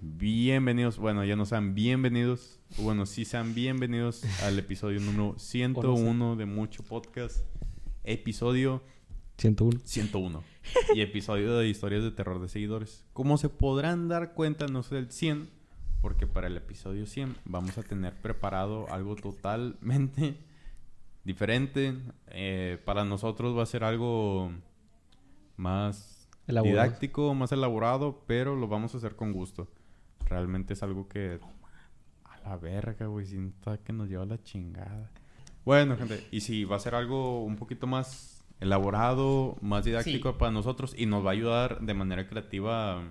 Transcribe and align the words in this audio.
Bienvenidos, 0.00 0.98
bueno, 0.98 1.24
ya 1.24 1.36
no 1.36 1.46
sean 1.46 1.74
bienvenidos, 1.74 2.60
bueno, 2.78 3.06
sí 3.06 3.24
sean 3.24 3.54
bienvenidos 3.54 4.22
al 4.42 4.58
episodio 4.58 5.00
número 5.00 5.34
101 5.38 6.36
de 6.36 6.44
Mucho 6.46 6.82
Podcast. 6.82 7.44
Episodio 8.04 8.82
101. 9.38 9.80
101. 9.84 10.44
Y 10.94 11.00
episodio 11.00 11.56
de 11.56 11.68
historias 11.68 12.02
de 12.02 12.10
terror 12.10 12.40
de 12.40 12.48
seguidores. 12.48 13.04
Como 13.12 13.38
se 13.38 13.48
podrán 13.48 14.08
dar 14.08 14.34
cuenta, 14.34 14.66
no 14.66 14.80
es 14.80 14.92
el 14.92 15.10
100, 15.10 15.48
porque 16.02 16.26
para 16.26 16.46
el 16.48 16.56
episodio 16.56 17.06
100 17.06 17.36
vamos 17.44 17.78
a 17.78 17.82
tener 17.82 18.14
preparado 18.20 18.92
algo 18.92 19.16
totalmente 19.16 20.36
diferente. 21.24 21.94
Eh, 22.28 22.78
para 22.84 23.04
nosotros 23.04 23.56
va 23.56 23.62
a 23.62 23.66
ser 23.66 23.82
algo 23.82 24.52
más 25.56 26.28
Elaborado. 26.46 26.82
didáctico, 26.84 27.34
más 27.34 27.50
elaborado, 27.52 28.22
pero 28.26 28.54
lo 28.56 28.68
vamos 28.68 28.94
a 28.94 28.98
hacer 28.98 29.16
con 29.16 29.32
gusto. 29.32 29.68
Realmente 30.26 30.74
es 30.74 30.82
algo 30.82 31.08
que... 31.08 31.38
A 32.24 32.38
la 32.50 32.56
verga, 32.56 33.06
güey, 33.06 33.26
siento 33.26 33.76
que 33.82 33.92
nos 33.92 34.08
lleva 34.08 34.22
a 34.22 34.26
la 34.26 34.42
chingada. 34.42 35.10
Bueno, 35.64 35.96
gente, 35.96 36.26
y 36.30 36.40
si 36.42 36.64
va 36.64 36.76
a 36.76 36.80
ser 36.80 36.94
algo 36.94 37.42
un 37.44 37.56
poquito 37.56 37.86
más 37.86 38.44
elaborado, 38.60 39.56
más 39.60 39.84
didáctico 39.84 40.30
Sí. 40.32 40.36
para 40.38 40.52
nosotros 40.52 40.94
y 40.96 41.06
nos 41.06 41.24
va 41.24 41.30
a 41.30 41.32
ayudar 41.32 41.80
de 41.80 41.94
manera 41.94 42.26
creativa, 42.28 43.02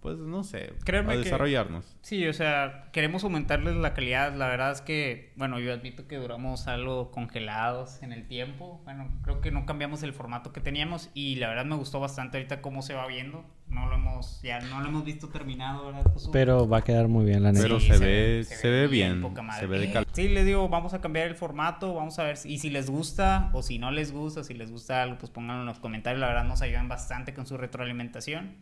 pues 0.00 0.18
no 0.18 0.44
sé, 0.44 0.72
Créeme 0.84 1.12
a 1.12 1.16
que- 1.16 1.24
desarrollarnos. 1.24 1.96
Sí, 2.02 2.26
o 2.26 2.32
sea, 2.32 2.88
queremos 2.92 3.24
aumentarles 3.24 3.76
la 3.76 3.92
calidad. 3.94 4.34
La 4.34 4.48
verdad 4.48 4.72
es 4.72 4.80
que, 4.82 5.32
bueno, 5.36 5.58
yo 5.60 5.72
admito 5.72 6.06
que 6.06 6.16
duramos 6.16 6.66
algo 6.66 7.10
congelados 7.10 8.02
en 8.02 8.12
el 8.12 8.26
tiempo. 8.26 8.80
Bueno, 8.84 9.10
creo 9.22 9.40
que 9.40 9.50
no 9.50 9.64
cambiamos 9.66 10.02
el 10.02 10.12
formato 10.12 10.52
que 10.52 10.60
teníamos 10.60 11.10
y 11.14 11.36
la 11.36 11.48
verdad 11.48 11.64
me 11.66 11.76
gustó 11.76 12.00
bastante 12.00 12.36
ahorita 12.38 12.60
cómo 12.62 12.82
se 12.82 12.94
va 12.94 13.06
viendo. 13.06 13.44
No 13.68 13.86
lo 13.88 13.94
hemos, 13.96 14.40
ya 14.42 14.60
no 14.60 14.80
lo 14.80 14.88
hemos 14.88 15.04
visto 15.04 15.28
terminado, 15.28 15.86
¿verdad? 15.86 16.04
Pero 16.32 16.68
va 16.68 16.78
a 16.78 16.82
quedar 16.84 17.08
muy 17.08 17.24
bien, 17.24 17.42
la 17.42 17.50
neta. 17.50 17.62
Pero 17.64 17.80
Sí, 17.80 17.86
se 17.88 17.98
ve- 17.98 18.44
se 18.44 18.70
ve 18.70 18.86
bien, 18.86 19.20
poca 19.22 19.42
madre. 19.42 19.60
se 19.60 19.66
ve 19.66 19.78
de 19.80 19.92
cal- 19.92 20.06
Sí, 20.12 20.28
les 20.28 20.46
digo, 20.46 20.68
vamos 20.68 20.94
a 20.94 21.00
cambiar 21.00 21.26
el 21.26 21.34
formato, 21.34 21.92
vamos 21.94 22.18
a 22.18 22.24
ver 22.24 22.36
si, 22.36 22.52
y 22.52 22.58
si 22.58 22.70
les 22.70 22.88
gusta 22.88 23.50
o 23.52 23.62
si 23.62 23.78
no 23.78 23.90
les 23.90 24.12
gusta, 24.12 24.44
si 24.44 24.54
les 24.54 24.70
gusta 24.70 25.02
algo, 25.02 25.18
pues 25.18 25.30
pónganlo 25.30 25.62
en 25.62 25.66
los 25.66 25.80
comentarios, 25.80 26.20
la 26.20 26.28
verdad 26.28 26.44
nos 26.44 26.62
ayudan 26.62 26.88
bastante 26.88 27.34
con 27.34 27.46
su 27.46 27.56
retroalimentación. 27.56 28.54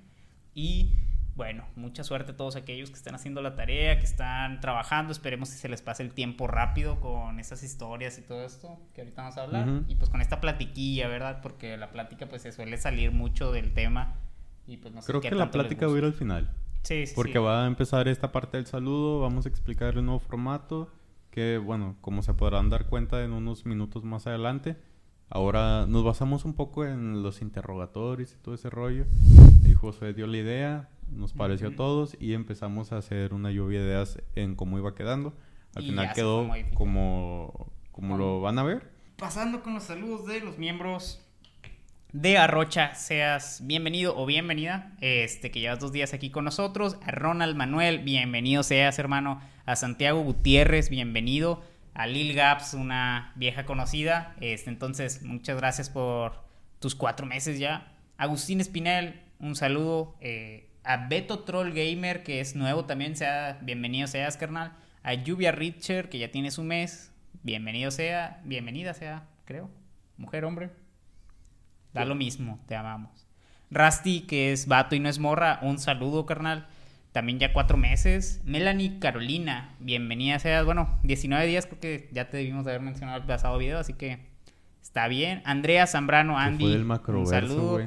Y 0.55 0.97
bueno, 1.35 1.65
mucha 1.77 2.05
suerte 2.05 2.33
a 2.33 2.37
todos 2.37 2.57
aquellos 2.57 2.91
que 2.91 2.97
están 2.97 3.15
haciendo 3.15 3.43
la 3.43 3.55
tarea, 3.55 3.99
que 3.99 4.05
están 4.05 4.61
trabajando, 4.61 5.13
esperemos 5.13 5.51
que 5.51 5.57
se 5.57 5.69
les 5.69 5.83
pase 5.83 6.03
el 6.03 6.13
tiempo 6.13 6.47
rápido 6.47 7.01
con 7.01 7.41
esas 7.41 7.63
historias 7.63 8.19
y 8.19 8.23
todo 8.23 8.45
esto 8.45 8.79
que 8.95 9.01
ahorita 9.03 9.23
vamos 9.23 9.37
a 9.39 9.43
hablar. 9.43 9.69
Y 9.89 9.95
pues 9.97 10.11
con 10.11 10.21
esta 10.23 10.41
platiquilla, 10.41 11.09
¿verdad? 11.09 11.41
Porque 11.43 11.77
la 11.77 11.91
plática 11.91 12.27
pues 12.29 12.43
se 12.43 12.53
suele 12.53 12.77
salir 12.77 13.13
mucho 13.13 13.51
del 13.53 13.73
tema. 13.75 14.15
Y 14.73 14.77
pues 14.79 14.95
no 14.95 15.03
sé 15.03 15.07
Creo 15.07 15.21
qué 15.21 15.29
que 15.29 15.35
la 15.35 15.51
plática 15.51 15.87
va 15.87 15.95
a 15.95 15.99
ir 15.99 16.05
al 16.05 16.15
final. 16.15 16.51
Sí, 16.83 17.07
sí, 17.07 17.13
Porque 17.15 17.35
sí. 17.35 17.39
va 17.39 17.65
a 17.65 17.67
empezar 17.67 18.09
esta 18.09 18.33
parte 18.33 18.57
del 18.57 18.67
saludo, 18.67 19.21
vamos 19.21 19.47
a 19.47 19.49
explicar 19.49 19.97
el 19.97 20.05
nuevo 20.05 20.19
formato, 20.19 20.91
que 21.31 21.59
bueno, 21.59 21.97
como 22.01 22.23
se 22.23 22.35
podrán 22.35 22.71
dar 22.71 22.87
cuenta 22.87 23.23
en 23.25 23.33
unos 23.33 23.67
minutos 23.67 24.05
más 24.05 24.27
adelante, 24.27 24.77
ahora 25.29 25.87
nos 25.87 26.05
basamos 26.05 26.45
un 26.45 26.55
poco 26.55 26.85
en 26.85 27.23
los 27.23 27.41
interrogatorios 27.43 28.33
y 28.33 28.39
todo 28.39 28.55
ese 28.55 28.71
rollo. 28.71 29.05
Y 29.65 29.75
José 29.75 30.13
dio 30.13 30.27
la 30.27 30.39
idea, 30.39 30.89
nos 31.11 31.33
pareció 31.35 31.69
a 31.69 31.77
todos 31.77 32.17
y 32.21 32.35
empezamos 32.35 32.93
a 32.93 32.97
hacer 32.99 33.33
una 33.35 33.51
lluvia 33.53 33.81
de 33.81 33.87
ideas 33.87 34.21
en 34.35 34.57
cómo 34.57 34.79
iba 34.79 34.95
quedando. 34.95 35.35
Al 35.75 35.85
Y 35.85 35.87
final 35.91 36.13
quedó 36.15 36.45
modificando. 36.45 36.77
como, 36.79 37.73
como 37.93 38.19
lo 38.19 38.41
van 38.41 38.59
a 38.59 38.63
ver. 38.65 38.91
Pasando 39.17 39.63
con 39.63 39.75
los 39.75 39.85
saludos 39.85 40.27
de 40.27 40.41
los 40.41 40.59
miembros 40.59 41.21
de 42.13 42.37
Arrocha, 42.37 42.95
seas 42.95 43.63
bienvenido 43.65 44.15
o 44.17 44.27
bienvenida, 44.27 44.93
este 45.01 45.51
que 45.51 45.61
llevas 45.61 45.81
dos 45.81 45.93
días 45.93 46.13
aquí 46.13 46.29
con 46.29 46.45
nosotros, 46.45 46.99
a 47.03 47.11
Ronald 47.11 47.57
Manuel, 47.57 48.01
bienvenido 48.01 48.63
seas 48.63 48.99
hermano, 48.99 49.41
a 49.65 49.77
Santiago 49.77 50.21
Gutiérrez, 50.21 50.91
bienvenido, 50.91 51.63
a 51.95 52.07
Lil 52.07 52.35
Gaps, 52.35 52.75
una 52.75 53.33
vieja 53.37 53.65
conocida, 53.65 54.37
este 54.41 54.69
entonces 54.69 55.23
muchas 55.23 55.57
gracias 55.57 55.89
por 55.89 56.35
tus 56.81 56.95
cuatro 56.95 57.25
meses 57.25 57.59
ya, 57.59 57.95
Agustín 58.19 58.61
Espinel, 58.61 59.23
un 59.41 59.57
saludo, 59.57 60.15
eh, 60.21 60.69
a 60.85 61.09
Beto 61.09 61.41
Troll 61.41 61.73
Gamer, 61.73 62.23
que 62.25 62.41
es 62.41 62.55
nuevo 62.55 62.85
también, 62.85 63.17
sea 63.17 63.59
bienvenido 63.63 64.07
seas 64.07 64.37
carnal, 64.37 64.75
a 65.03 65.15
Lluvia 65.15 65.51
Richer, 65.51 66.11
que 66.11 66.19
ya 66.19 66.31
tiene 66.31 66.51
su 66.51 66.63
mes, 66.63 67.11
bienvenido 67.43 67.91
sea, 67.91 68.43
bienvenida 68.45 68.93
sea, 68.93 69.27
creo, 69.47 69.71
mujer, 70.19 70.45
hombre. 70.45 70.82
Da 71.93 72.05
lo 72.05 72.15
mismo, 72.15 72.59
te 72.67 72.75
amamos. 72.75 73.27
Rusty, 73.71 74.23
que 74.23 74.53
es 74.53 74.67
vato 74.67 74.95
y 74.95 75.01
no 75.01 75.09
es 75.09 75.19
morra, 75.19 75.59
un 75.63 75.79
saludo, 75.79 76.25
carnal. 76.25 76.67
También 77.13 77.39
ya 77.39 77.53
cuatro 77.53 77.77
meses. 77.77 78.41
Melanie 78.47 78.99
Carolina, 78.99 79.75
bienvenida 79.79 80.39
seas. 80.39 80.65
Bueno, 80.65 80.99
19 81.03 81.47
días, 81.47 81.67
creo 81.67 81.81
que 81.81 82.09
ya 82.13 82.31
te 82.31 82.39
debimos 82.39 82.65
de 82.65 82.71
haber 82.71 82.81
mencionado 82.81 83.19
el 83.19 83.27
pasado 83.27 83.59
video, 83.59 83.79
así 83.79 83.93
que 83.93 84.21
está 84.81 85.07
bien. 85.09 85.43
Andrea 85.45 85.87
Zambrano, 85.87 86.39
Andy, 86.39 86.65
un 86.65 87.27
saludo. 87.27 87.87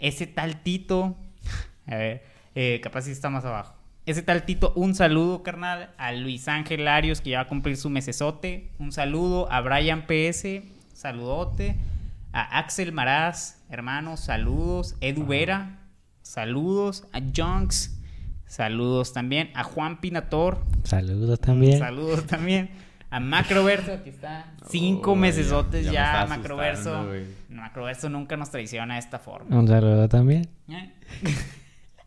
Ese 0.00 0.26
tal 0.26 0.60
Tito, 0.62 1.16
a 1.86 1.94
ver, 1.94 2.24
eh, 2.56 2.80
capaz 2.82 3.02
si 3.02 3.12
está 3.12 3.30
más 3.30 3.44
abajo. 3.44 3.74
Ese 4.06 4.22
tal 4.22 4.44
Tito, 4.44 4.72
un 4.74 4.96
saludo, 4.96 5.44
carnal. 5.44 5.90
A 5.96 6.10
Luis 6.10 6.48
Ángel 6.48 6.88
Arios, 6.88 7.20
que 7.20 7.30
ya 7.30 7.38
va 7.38 7.42
a 7.44 7.48
cumplir 7.48 7.76
su 7.76 7.88
mesesote. 7.88 8.72
Un 8.80 8.90
saludo. 8.90 9.50
A 9.52 9.60
Brian 9.60 10.06
PS, 10.08 10.62
saludote. 10.92 11.76
A 12.36 12.58
Axel 12.58 12.90
Maraz, 12.90 13.62
hermano, 13.70 14.16
saludos. 14.16 14.96
Edu 15.00 15.24
Vera, 15.24 15.78
saludos. 16.22 17.04
A 17.12 17.20
Junks, 17.20 18.00
saludos 18.46 19.12
también. 19.12 19.50
A 19.54 19.62
Juan 19.62 20.00
Pinator, 20.00 20.58
Saludos 20.82 21.38
también. 21.40 21.78
saludos 21.78 22.26
también. 22.26 22.70
A 23.10 23.20
Macroverso, 23.20 23.92
aquí 23.92 24.10
está. 24.10 24.52
Cinco 24.68 25.14
mesesotes 25.14 25.84
ya- 25.86 25.92
ya, 25.92 26.12
ya 26.14 26.22
me 26.24 26.36
Macroverso. 26.38 27.06
Macroverso 27.50 28.08
nunca 28.08 28.36
nos 28.36 28.50
traiciona 28.50 28.94
de 28.94 29.00
esta 29.00 29.20
forma. 29.20 29.56
Un 29.56 29.68
saludo 29.68 30.08
también. 30.08 30.48
¿Eh? 30.68 30.92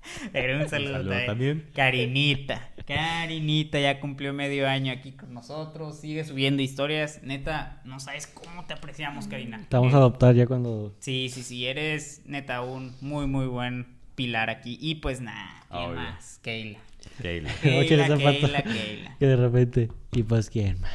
Era 0.33 0.57
un 0.57 0.69
saludo, 0.69 0.93
saludo 0.93 1.15
también. 1.25 1.67
Carinita. 1.73 2.69
Carinita 2.85 3.79
ya 3.79 3.99
cumplió 3.99 4.33
medio 4.33 4.67
año 4.67 4.91
aquí 4.91 5.11
con 5.11 5.33
nosotros. 5.33 5.99
Sigue 5.99 6.23
subiendo 6.23 6.61
historias. 6.63 7.21
Neta, 7.23 7.81
no 7.85 7.99
sabes 7.99 8.27
cómo 8.27 8.65
te 8.65 8.73
apreciamos, 8.73 9.27
Karina. 9.27 9.65
Te 9.69 9.75
vamos 9.77 9.91
Eh, 9.93 9.95
a 9.95 9.99
adoptar 9.99 10.35
ya 10.35 10.47
cuando... 10.47 10.95
Sí, 10.99 11.29
sí, 11.29 11.43
sí. 11.43 11.65
Eres 11.65 12.21
neta 12.25 12.61
un 12.61 12.95
muy, 13.01 13.27
muy 13.27 13.47
buen 13.47 13.87
pilar 14.15 14.49
aquí. 14.49 14.77
Y 14.81 14.95
pues 14.95 15.21
nada, 15.21 15.63
¿quién 15.69 15.83
Obvio. 15.83 15.95
más? 15.95 16.39
Keila. 16.41 16.79
Keila. 17.21 17.53
Keila. 17.61 18.17
Keila, 18.17 18.63
Keila. 18.63 19.15
Que 19.19 19.25
de 19.25 19.35
repente... 19.35 19.89
Y 20.13 20.23
pues 20.23 20.49
quién 20.49 20.79
más. 20.81 20.91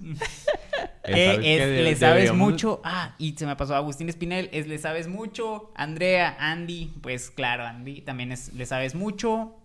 Eh. 1.06 1.38
De- 1.38 1.82
le 1.82 1.96
sabes 1.96 2.24
deberíamos- 2.24 2.50
mucho. 2.50 2.80
Ah, 2.84 3.14
y 3.18 3.32
se 3.32 3.46
me 3.46 3.56
pasó 3.56 3.74
Agustín 3.74 4.08
Espinel, 4.08 4.48
es 4.52 4.66
le 4.66 4.78
sabes 4.78 5.06
mucho. 5.08 5.72
Andrea, 5.76 6.36
Andy, 6.40 6.92
pues 7.02 7.30
claro, 7.30 7.64
Andy 7.64 8.00
también 8.00 8.32
es 8.32 8.52
le 8.54 8.64
sabes 8.66 8.94
mucho. 8.94 9.56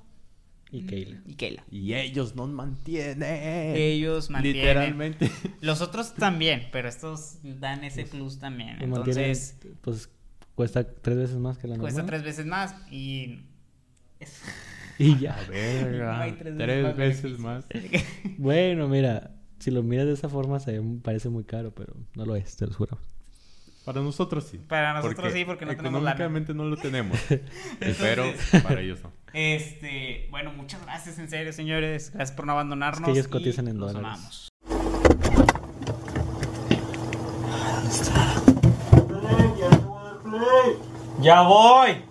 Y 0.72 0.84
Keila. 0.84 1.20
Y 1.26 1.34
Keila. 1.34 1.64
Y 1.72 1.94
ellos 1.96 2.36
nos 2.36 2.50
mantienen. 2.50 3.24
Ellos 3.76 4.30
mantienen. 4.30 4.62
Literalmente. 4.62 5.32
Los 5.62 5.82
otros 5.82 6.14
también, 6.14 6.68
pero 6.72 6.88
estos 6.88 7.40
dan 7.44 7.84
ese 7.84 8.06
plus 8.06 8.38
también. 8.38 8.78
Y 8.80 8.84
Entonces, 8.84 9.58
Pues 9.82 10.10
cuesta 10.54 10.84
tres 10.84 11.18
veces 11.18 11.38
más 11.38 11.58
que 11.58 11.68
la 11.68 11.76
cuesta 11.78 12.02
normal. 12.04 12.20
tres 12.22 12.24
veces 12.24 12.46
más 12.46 12.76
y. 12.92 13.40
es- 14.20 14.42
Y 15.00 15.18
ya. 15.18 15.38
Verga, 15.50 16.14
No 16.18 16.22
hay 16.22 16.32
tres 16.34 16.56
tres, 16.58 16.84
veces 16.98 17.24
veces, 17.24 17.40
más. 17.40 17.66
Bueno, 18.38 18.88
mira. 18.90 19.32
Si 19.60 19.72
lo 19.72 19.84
miras 19.84 20.06
de 20.08 20.14
esa 20.14 20.30
forma 20.30 20.60
se 20.60 20.80
ve- 20.80 21.00
parece 21.04 21.30
muy 21.30 21.44
caro, 21.44 21.72
pero 21.74 21.94
no 22.16 22.26
lo 22.26 22.36
es, 22.36 22.56
te 22.56 22.66
lo 22.68 22.74
juro. 22.74 22.98
Para 23.86 24.02
nosotros 24.02 24.44
sí. 24.46 24.58
Para 24.58 24.94
nosotros 24.94 25.34
sí, 25.34 25.46
porque 25.46 25.66
no 25.66 25.76
tenemos 25.76 26.02
lana. 26.04 26.16
Económicamente 26.16 26.54
no 26.54 26.66
lo 26.66 26.78
tenemos. 26.78 27.18
pero 28.00 28.26
para 28.64 28.82
ellos 28.82 29.00
no. 29.04 29.12
Este, 29.34 30.28
bueno, 30.32 30.52
muchas 30.54 30.82
gracias, 30.84 31.18
en 31.20 31.30
serio, 31.30 31.52
señores. 31.54 32.12
Gracias 32.14 32.36
por 32.36 32.46
no 32.46 32.54
abandonarnos. 32.54 33.02
Es 33.02 33.06
que 33.06 33.12
ellos 33.12 33.28
y 33.28 33.30
cotizan 33.32 33.68
en 33.68 33.78
dólares. 33.78 34.00
amamos. 34.02 34.50
¡Ya 41.22 41.42
voy! 41.42 42.02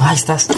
Ahí 0.00 0.14
estás. 0.14 0.48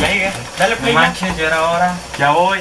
Ya 0.00 0.08
llegué. 0.12 0.32
Dale 0.58 0.76
No 0.76 0.80
play. 0.82 0.94
era 1.44 1.70
hora. 1.70 1.94
Ya 2.16 2.30
voy. 2.32 2.60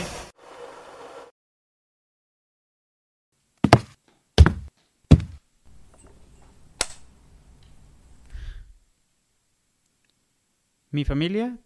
Mi 10.89 11.05
familia 11.05 11.57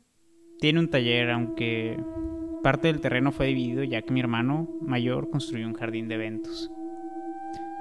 tiene 0.60 0.80
un 0.80 0.90
taller, 0.90 1.32
aunque 1.32 1.98
parte 2.64 2.88
del 2.88 3.02
terreno 3.02 3.32
fue 3.32 3.48
dividido 3.48 3.84
ya 3.84 4.02
que 4.02 4.14
mi 4.14 4.20
hermano 4.20 4.68
mayor 4.82 5.30
construyó 5.30 5.68
un 5.68 5.74
jardín 5.76 6.08
de 6.08 6.16
eventos. 6.16 6.72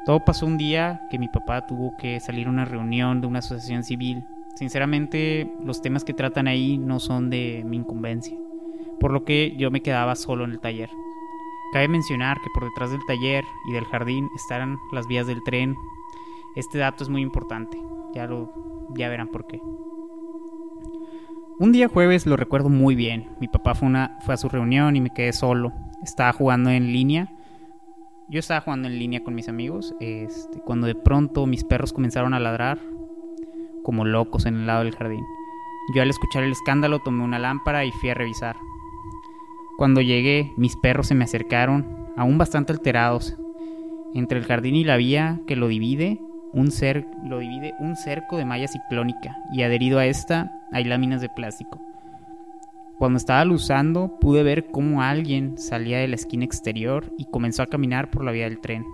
Todo 0.05 0.25
pasó 0.25 0.47
un 0.47 0.57
día 0.59 1.03
que 1.11 1.19
mi 1.19 1.29
papá 1.29 1.67
tuvo 1.67 1.97
que 1.97 2.21
salir 2.21 2.47
a 2.47 2.51
una 2.51 2.65
reunión 2.65 3.21
de 3.21 3.27
una 3.27 3.41
asociación 3.41 3.83
civil. 3.83 4.25
Sinceramente, 4.57 5.53
los 5.63 5.83
temas 5.83 6.03
que 6.03 6.15
tratan 6.15 6.49
ahí 6.49 6.79
no 6.79 6.99
son 6.99 7.29
de 7.29 7.63
mi 7.67 7.77
incumbencia, 7.77 8.37
por 8.99 9.13
lo 9.13 9.25
que 9.25 9.55
yo 9.59 9.71
me 9.71 9.83
quedaba 9.83 10.15
solo 10.15 10.45
en 10.45 10.53
el 10.53 10.61
taller. 10.61 10.89
Cabe 11.73 11.89
mencionar 11.89 12.39
que 12.41 12.49
por 12.55 12.65
detrás 12.65 12.91
del 12.91 13.05
taller 13.07 13.45
y 13.69 13.73
del 13.73 13.85
jardín 13.85 14.31
estarán 14.35 14.79
las 14.93 15.07
vías 15.07 15.27
del 15.27 15.43
tren. 15.43 15.77
Este 16.55 16.79
dato 16.79 17.05
es 17.05 17.11
muy 17.11 17.21
importante, 17.21 17.79
ya 18.15 18.27
lo 18.27 18.51
ya 18.97 19.11
verán 19.11 19.29
por 19.29 19.47
qué. 19.47 19.61
Un 21.59 21.73
día 21.73 21.89
jueves 21.89 22.27
lo 22.27 22.37
recuerdo 22.37 22.71
muy 22.71 22.95
bien. 22.95 23.31
Mi 23.41 23.49
papá 23.49 23.75
fue, 23.75 23.89
a 23.95 24.37
su 24.37 24.49
reunión 24.49 24.97
y 24.97 25.01
me 25.01 25.11
quedé 25.11 25.33
solo. 25.33 25.73
Estaba 26.03 26.33
jugando 26.33 26.71
en 26.71 26.93
línea. 26.93 27.31
Yo 28.29 28.39
estaba 28.39 28.61
jugando 28.61 28.89
en 28.89 28.99
línea 28.99 29.23
con 29.23 29.35
mis 29.35 29.49
amigos. 29.49 29.95
Este, 30.01 30.61
cuando 30.61 30.87
de 30.87 30.95
pronto 30.95 31.47
mis 31.47 31.65
perros 31.65 31.93
comenzaron 31.93 32.35
a 32.35 32.41
ladrar 32.41 32.79
como 33.87 34.05
locos 34.05 34.47
en 34.47 34.57
el 34.57 34.67
lado 34.67 34.83
del 34.83 34.97
jardín. 34.97 35.25
Yo 35.95 36.03
al 36.03 36.11
escuchar 36.11 36.43
el 36.43 36.51
escándalo 36.51 36.99
tomé 36.99 37.23
una 37.23 37.39
lámpara 37.39 37.85
y 37.85 37.93
fui 37.93 38.11
a 38.11 38.15
revisar. 38.15 38.57
Cuando 39.79 40.01
llegué, 40.01 40.53
mis 40.57 40.75
perros 40.75 41.07
se 41.07 41.15
me 41.15 41.23
acercaron, 41.23 42.09
aún 42.17 42.37
bastante 42.37 42.73
alterados. 42.73 43.37
Entre 44.13 44.41
el 44.41 44.45
jardín 44.45 44.75
y 44.75 44.83
la 44.83 44.97
vía 44.97 45.41
que 45.47 45.55
lo 45.55 45.69
divide, 45.69 46.21
un 46.53 46.71
lo 47.29 47.39
divide 47.39 47.75
un 47.79 47.95
cerco 47.95 48.37
de 48.37 48.45
malla 48.45 48.67
ciclónica 48.67 49.37
y 49.53 49.63
adherido 49.63 50.01
a 50.01 50.07
esta 50.07 50.51
hay 50.73 50.83
láminas 50.83 51.21
de 51.21 51.29
plástico. 51.29 51.81
Cuando 52.99 53.19
estaba 53.19 53.45
luzando 53.45 54.19
pude 54.19 54.43
ver 54.43 54.67
cómo 54.73 55.01
alguien 55.01 55.59
salía 55.59 55.99
de 55.99 56.09
la 56.09 56.17
esquina 56.17 56.45
exterior 56.45 57.13
y 57.19 57.27
comenzó 57.27 57.63
a 57.63 57.69
caminar 57.69 58.11
por 58.11 58.25
la 58.25 58.33
vía 58.33 58.47
del 58.47 58.59
tren. 58.59 58.85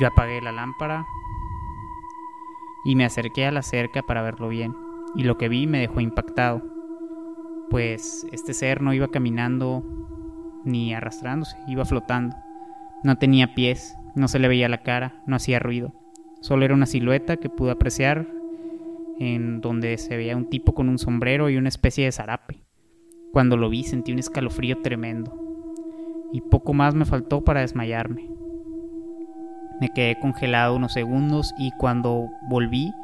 Yo 0.00 0.06
apagué 0.06 0.40
la 0.42 0.52
lámpara 0.52 1.04
y 2.84 2.96
me 2.96 3.04
acerqué 3.04 3.46
a 3.46 3.52
la 3.52 3.62
cerca 3.62 4.02
para 4.02 4.22
verlo 4.22 4.48
bien, 4.48 4.74
y 5.14 5.24
lo 5.24 5.38
que 5.38 5.48
vi 5.48 5.66
me 5.66 5.78
dejó 5.78 6.00
impactado, 6.00 6.62
pues 7.70 8.26
este 8.32 8.54
ser 8.54 8.82
no 8.82 8.92
iba 8.92 9.08
caminando 9.08 9.82
ni 10.64 10.94
arrastrándose, 10.94 11.56
iba 11.66 11.84
flotando. 11.84 12.36
No 13.02 13.16
tenía 13.16 13.54
pies, 13.54 13.96
no 14.14 14.28
se 14.28 14.38
le 14.38 14.48
veía 14.48 14.68
la 14.68 14.82
cara, 14.82 15.22
no 15.26 15.36
hacía 15.36 15.58
ruido. 15.58 15.92
Solo 16.40 16.64
era 16.64 16.74
una 16.74 16.86
silueta 16.86 17.36
que 17.36 17.48
pude 17.48 17.70
apreciar 17.70 18.28
en 19.18 19.60
donde 19.60 19.96
se 19.98 20.16
veía 20.16 20.36
un 20.36 20.48
tipo 20.48 20.74
con 20.74 20.88
un 20.88 20.98
sombrero 20.98 21.48
y 21.48 21.56
una 21.56 21.68
especie 21.68 22.04
de 22.04 22.12
zarape. 22.12 22.64
Cuando 23.32 23.56
lo 23.56 23.70
vi 23.70 23.84
sentí 23.84 24.12
un 24.12 24.18
escalofrío 24.18 24.82
tremendo 24.82 25.34
y 26.32 26.40
poco 26.40 26.74
más 26.74 26.94
me 26.94 27.04
faltó 27.04 27.44
para 27.44 27.60
desmayarme. 27.60 28.28
Me 29.80 29.88
quedé 29.88 30.18
congelado 30.18 30.76
unos 30.76 30.92
segundos 30.92 31.54
y 31.58 31.72
cuando 31.72 32.28
volví 32.48 32.94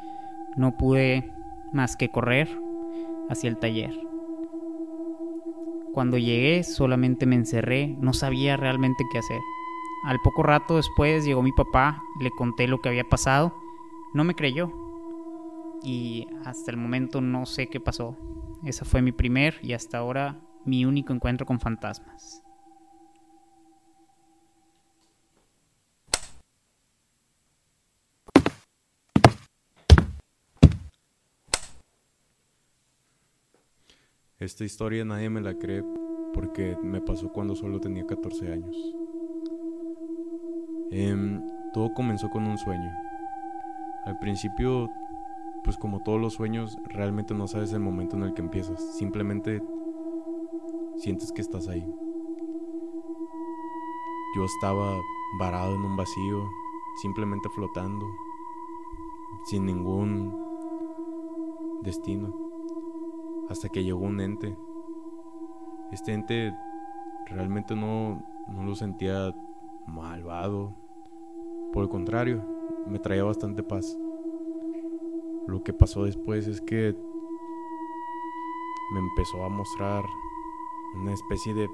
no 0.57 0.77
pude 0.77 1.33
más 1.73 1.97
que 1.97 2.11
correr 2.11 2.49
hacia 3.29 3.49
el 3.49 3.59
taller. 3.59 3.93
Cuando 5.93 6.19
llegué 6.19 6.63
solamente 6.63 7.27
me 7.27 7.37
encerré, 7.37 7.97
no 8.01 8.13
sabía 8.13 8.57
realmente 8.57 9.05
qué 9.11 9.19
hacer. 9.19 9.41
Al 10.05 10.19
poco 10.23 10.43
rato 10.43 10.77
después 10.77 11.25
llegó 11.25 11.43
mi 11.43 11.53
papá, 11.53 12.03
le 12.21 12.31
conté 12.31 12.69
lo 12.69 12.81
que 12.81 12.89
había 12.89 13.05
pasado, 13.05 13.55
no 14.15 14.23
me 14.25 14.35
creyó 14.35 14.73
y 15.83 16.27
hasta 16.45 16.71
el 16.71 16.77
momento 16.77 17.21
no 17.21 17.47
sé 17.47 17.69
qué 17.69 17.81
pasó. 17.81 18.17
Ese 18.65 18.85
fue 18.85 19.03
mi 19.03 19.13
primer 19.13 19.59
y 19.63 19.73
hasta 19.73 19.99
ahora 19.99 20.41
mi 20.65 20.85
único 20.85 21.13
encuentro 21.13 21.47
con 21.47 21.61
fantasmas. 21.61 22.45
Esta 34.41 34.63
historia 34.63 35.05
nadie 35.05 35.29
me 35.29 35.41
la 35.41 35.55
cree 35.55 35.83
porque 36.33 36.79
me 36.81 37.01
pasó 37.01 37.33
cuando 37.33 37.57
solo 37.57 37.81
tenía 37.81 38.07
14 38.07 38.53
años. 38.53 38.77
Em, 40.93 41.43
todo 41.73 41.93
comenzó 41.93 42.31
con 42.31 42.47
un 42.47 42.57
sueño. 42.57 42.89
Al 44.05 44.17
principio, 44.21 44.89
pues 45.65 45.77
como 45.77 46.05
todos 46.05 46.21
los 46.21 46.35
sueños, 46.35 46.79
realmente 46.85 47.35
no 47.35 47.49
sabes 47.49 47.73
el 47.73 47.81
momento 47.81 48.15
en 48.15 48.23
el 48.23 48.35
que 48.35 48.43
empiezas. 48.43 48.81
Simplemente 48.97 49.61
sientes 50.99 51.33
que 51.33 51.41
estás 51.41 51.67
ahí. 51.67 51.85
Yo 54.37 54.45
estaba 54.45 55.01
varado 55.41 55.75
en 55.75 55.81
un 55.81 55.97
vacío, 55.97 56.49
simplemente 57.03 57.49
flotando, 57.49 58.07
sin 59.47 59.67
ningún 59.67 60.33
destino, 61.83 62.48
hasta 63.49 63.69
que 63.69 63.85
llegó 63.85 64.01
un 64.01 64.21
ente. 64.21 64.57
Este 65.93 66.13
ente 66.13 66.55
realmente 67.27 67.75
no, 67.75 68.23
no 68.49 68.65
lo 68.65 68.75
sentía 68.75 69.35
malvado. 69.87 70.75
Por 71.73 71.85
el 71.85 71.89
contrario, 71.89 72.45
me 72.87 72.99
traía 72.99 73.25
bastante 73.25 73.63
paz. 73.63 73.99
Lo 75.47 75.63
que 75.63 75.73
pasó 75.73 76.05
después 76.05 76.47
es 76.47 76.61
que 76.61 76.95
me 78.93 79.01
empezó 79.01 79.45
a 79.45 79.49
mostrar 79.49 80.05
una 80.95 81.13
especie 81.13 81.55
de 81.55 81.69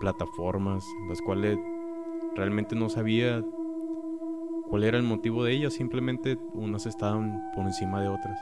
plataformas, 0.00 0.86
las 1.08 1.20
cuales 1.22 1.58
realmente 2.34 2.74
no 2.74 2.88
sabía 2.88 3.44
cuál 4.68 4.84
era 4.84 4.98
el 4.98 5.04
motivo 5.04 5.44
de 5.44 5.52
ellas, 5.52 5.74
simplemente 5.74 6.38
unas 6.52 6.86
estaban 6.86 7.42
por 7.54 7.64
encima 7.64 8.00
de 8.00 8.08
otras. 8.08 8.38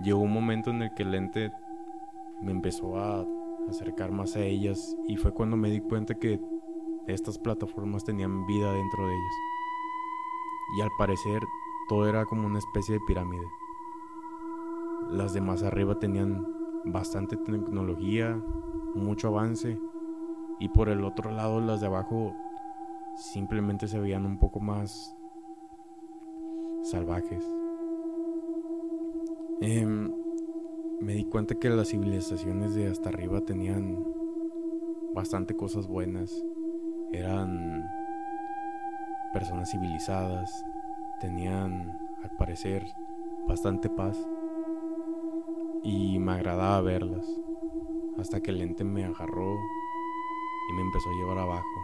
Llegó 0.00 0.20
un 0.20 0.32
momento 0.32 0.70
en 0.70 0.82
el 0.82 0.94
que 0.94 1.02
el 1.02 1.14
ente 1.14 1.52
me 2.42 2.52
empezó 2.52 2.98
a 2.98 3.26
acercar 3.68 4.12
más 4.12 4.36
a 4.36 4.40
ellas 4.40 4.96
y 5.08 5.16
fue 5.16 5.32
cuando 5.32 5.56
me 5.56 5.70
di 5.70 5.80
cuenta 5.80 6.14
que 6.14 6.40
estas 7.06 7.38
plataformas 7.38 8.04
tenían 8.04 8.46
vida 8.46 8.72
dentro 8.72 9.06
de 9.06 9.12
ellas. 9.12 9.36
Y 10.78 10.80
al 10.82 10.90
parecer 10.98 11.40
todo 11.88 12.08
era 12.08 12.24
como 12.26 12.46
una 12.46 12.58
especie 12.58 12.94
de 12.94 13.00
pirámide. 13.06 13.46
Las 15.10 15.32
de 15.32 15.40
más 15.40 15.62
arriba 15.62 15.98
tenían 15.98 16.46
bastante 16.84 17.36
tecnología, 17.36 18.40
mucho 18.94 19.28
avance, 19.28 19.78
y 20.58 20.68
por 20.68 20.88
el 20.88 21.04
otro 21.04 21.30
lado 21.30 21.60
las 21.60 21.80
de 21.80 21.86
abajo 21.86 22.34
simplemente 23.16 23.88
se 23.88 23.98
veían 23.98 24.26
un 24.26 24.38
poco 24.38 24.60
más 24.60 25.16
salvajes. 26.82 27.55
Em, 29.60 30.12
me 31.00 31.14
di 31.14 31.24
cuenta 31.24 31.54
que 31.54 31.70
las 31.70 31.88
civilizaciones 31.88 32.74
de 32.74 32.88
hasta 32.88 33.08
arriba 33.08 33.40
tenían 33.40 34.04
bastante 35.14 35.56
cosas 35.56 35.86
buenas 35.86 36.44
eran 37.10 37.88
personas 39.32 39.70
civilizadas, 39.70 40.50
tenían 41.20 41.98
al 42.22 42.30
parecer 42.36 42.84
bastante 43.48 43.88
paz 43.88 44.18
y 45.82 46.18
me 46.18 46.32
agradaba 46.32 46.82
verlas 46.82 47.26
hasta 48.18 48.40
que 48.42 48.50
el 48.50 48.60
ente 48.60 48.84
me 48.84 49.06
agarró 49.06 49.54
y 50.68 50.72
me 50.74 50.82
empezó 50.82 51.08
a 51.08 51.14
llevar 51.14 51.38
abajo. 51.38 51.80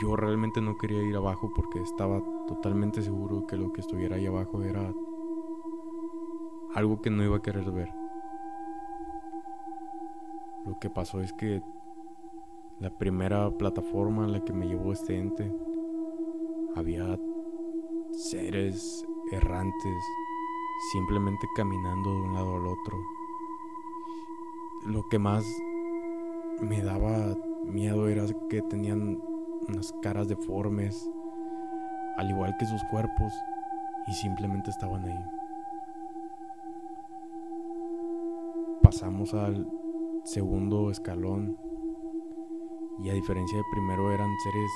Yo 0.00 0.16
realmente 0.16 0.60
no 0.60 0.76
quería 0.76 1.02
ir 1.02 1.14
abajo 1.14 1.52
porque 1.54 1.80
estaba 1.80 2.20
totalmente 2.48 3.00
seguro 3.02 3.46
que 3.46 3.56
lo 3.56 3.72
que 3.72 3.80
estuviera 3.80 4.16
ahí 4.16 4.26
abajo 4.26 4.62
era 4.62 4.92
algo 6.74 7.00
que 7.00 7.10
no 7.10 7.22
iba 7.22 7.36
a 7.36 7.42
querer 7.42 7.70
ver. 7.70 7.92
Lo 10.64 10.78
que 10.78 10.90
pasó 10.90 11.20
es 11.20 11.32
que 11.32 11.62
la 12.78 12.90
primera 12.90 13.50
plataforma 13.50 14.24
en 14.24 14.32
la 14.32 14.44
que 14.44 14.52
me 14.52 14.66
llevó 14.66 14.92
este 14.92 15.18
ente, 15.18 15.54
había 16.74 17.18
seres 18.12 19.06
errantes 19.32 20.04
simplemente 20.92 21.46
caminando 21.54 22.10
de 22.10 22.20
un 22.22 22.34
lado 22.34 22.56
al 22.56 22.66
otro. 22.66 22.98
Lo 24.86 25.08
que 25.08 25.18
más 25.18 25.44
me 26.60 26.82
daba 26.82 27.36
miedo 27.64 28.08
era 28.08 28.24
que 28.48 28.62
tenían 28.62 29.22
unas 29.68 29.92
caras 30.02 30.28
deformes, 30.28 31.08
al 32.16 32.30
igual 32.30 32.56
que 32.58 32.66
sus 32.66 32.82
cuerpos, 32.90 33.32
y 34.08 34.12
simplemente 34.12 34.70
estaban 34.70 35.04
ahí. 35.04 35.41
Pasamos 38.92 39.32
al 39.32 39.66
segundo 40.22 40.90
escalón 40.90 41.56
y 43.02 43.08
a 43.08 43.14
diferencia 43.14 43.56
de 43.56 43.64
primero 43.72 44.12
eran 44.12 44.28
seres 44.44 44.70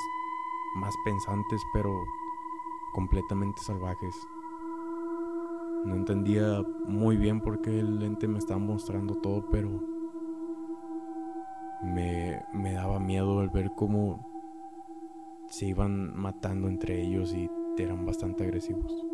más 0.77 0.95
pensantes 1.05 1.61
pero 1.75 1.91
completamente 2.95 3.61
salvajes. 3.61 4.17
No 5.85 5.97
entendía 5.97 6.65
muy 6.87 7.19
bien 7.19 7.43
por 7.43 7.61
qué 7.61 7.79
el 7.79 8.03
ente 8.03 8.27
me 8.27 8.39
estaba 8.39 8.59
mostrando 8.59 9.17
todo, 9.17 9.51
pero 9.51 9.69
me, 11.83 12.43
me 12.55 12.73
daba 12.73 12.99
miedo 12.99 13.41
al 13.41 13.51
ver 13.51 13.71
cómo 13.77 14.27
se 15.51 15.67
iban 15.67 16.19
matando 16.19 16.69
entre 16.69 17.03
ellos 17.03 17.35
y 17.35 17.51
eran 17.77 18.07
bastante 18.07 18.45
agresivos. 18.45 19.07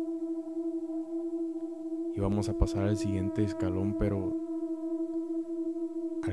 Íbamos 2.15 2.47
a 2.47 2.57
pasar 2.57 2.83
al 2.83 2.95
siguiente 2.95 3.43
escalón, 3.43 3.97
pero 3.99 4.42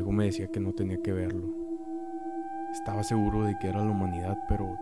algo 0.01 0.13
me 0.13 0.25
decía 0.25 0.51
que 0.51 0.61
no 0.61 0.73
tenía 0.73 0.97
que 1.03 1.13
verlo. 1.13 1.47
Estaba 2.73 3.03
seguro 3.03 3.45
de 3.45 3.59
que 3.59 3.69
era 3.69 3.85
la 3.85 3.91
humanidad, 3.91 4.39
pero 4.49 4.75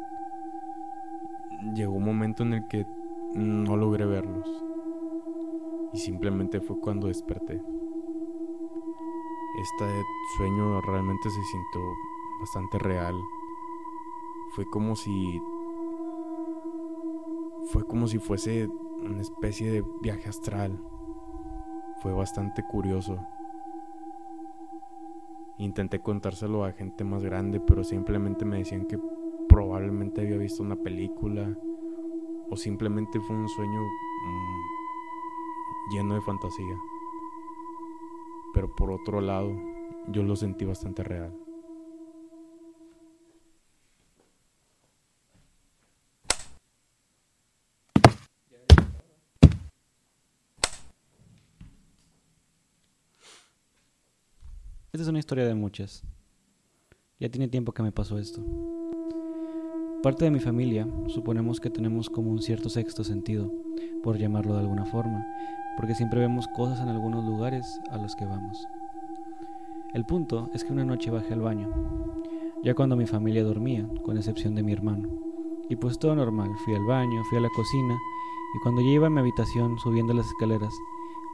llegó 1.74 1.94
un 1.94 2.04
momento 2.04 2.44
en 2.44 2.52
el 2.54 2.68
que 2.68 2.86
no 3.34 3.76
logré 3.76 4.06
verlos. 4.06 4.48
Y 5.92 5.98
simplemente 5.98 6.60
fue 6.60 6.78
cuando 6.78 7.08
desperté. 7.08 7.54
Este 9.60 9.84
sueño 10.36 10.80
realmente 10.82 11.28
se 11.30 11.42
sintió 11.42 11.80
bastante 12.38 12.78
real. 12.78 13.14
Fue 14.54 14.66
como 14.66 14.94
si 14.94 15.42
fue 17.72 17.84
como 17.84 18.06
si 18.06 18.18
fuese 18.20 18.68
una 19.02 19.20
especie 19.20 19.72
de 19.72 19.84
viaje 20.00 20.28
astral. 20.28 20.80
Fue 22.02 22.12
bastante 22.12 22.62
curioso. 22.62 23.18
Intenté 25.58 26.00
contárselo 26.00 26.64
a 26.64 26.72
gente 26.72 27.02
más 27.04 27.24
grande, 27.24 27.60
pero 27.60 27.82
simplemente 27.82 28.44
me 28.44 28.58
decían 28.58 28.86
que 28.86 28.98
probablemente 29.48 30.20
había 30.20 30.36
visto 30.36 30.62
una 30.62 30.76
película 30.76 31.58
o 32.50 32.56
simplemente 32.56 33.18
fue 33.20 33.36
un 33.36 33.48
sueño 33.48 33.80
mm, 33.80 34.58
lleno 35.92 36.14
de 36.14 36.20
fantasía. 36.20 36.76
Pero 38.54 38.74
por 38.74 38.92
otro 38.92 39.20
lado, 39.20 39.50
yo 40.08 40.22
lo 40.22 40.36
sentí 40.36 40.64
bastante 40.64 41.02
real. 41.02 41.47
Esta 54.98 55.04
es 55.04 55.10
una 55.10 55.20
historia 55.20 55.46
de 55.46 55.54
muchas. 55.54 56.02
Ya 57.20 57.28
tiene 57.28 57.46
tiempo 57.46 57.70
que 57.70 57.84
me 57.84 57.92
pasó 57.92 58.18
esto. 58.18 58.44
Parte 60.02 60.24
de 60.24 60.32
mi 60.32 60.40
familia 60.40 60.88
suponemos 61.06 61.60
que 61.60 61.70
tenemos 61.70 62.10
como 62.10 62.32
un 62.32 62.42
cierto 62.42 62.68
sexto 62.68 63.04
sentido, 63.04 63.48
por 64.02 64.18
llamarlo 64.18 64.54
de 64.54 64.58
alguna 64.58 64.84
forma, 64.86 65.24
porque 65.76 65.94
siempre 65.94 66.18
vemos 66.18 66.48
cosas 66.48 66.80
en 66.80 66.88
algunos 66.88 67.24
lugares 67.24 67.80
a 67.92 67.98
los 67.98 68.16
que 68.16 68.24
vamos. 68.24 68.66
El 69.94 70.04
punto 70.04 70.50
es 70.52 70.64
que 70.64 70.72
una 70.72 70.84
noche 70.84 71.12
bajé 71.12 71.32
al 71.32 71.42
baño, 71.42 71.70
ya 72.64 72.74
cuando 72.74 72.96
mi 72.96 73.06
familia 73.06 73.44
dormía, 73.44 73.88
con 74.02 74.16
excepción 74.16 74.56
de 74.56 74.64
mi 74.64 74.72
hermano. 74.72 75.10
Y 75.68 75.76
pues 75.76 76.00
todo 76.00 76.16
normal, 76.16 76.50
fui 76.64 76.74
al 76.74 76.86
baño, 76.86 77.22
fui 77.28 77.38
a 77.38 77.42
la 77.42 77.50
cocina, 77.50 77.96
y 78.56 78.58
cuando 78.64 78.80
ya 78.80 78.88
iba 78.88 79.06
a 79.06 79.10
mi 79.10 79.20
habitación 79.20 79.78
subiendo 79.78 80.12
las 80.12 80.26
escaleras, 80.26 80.74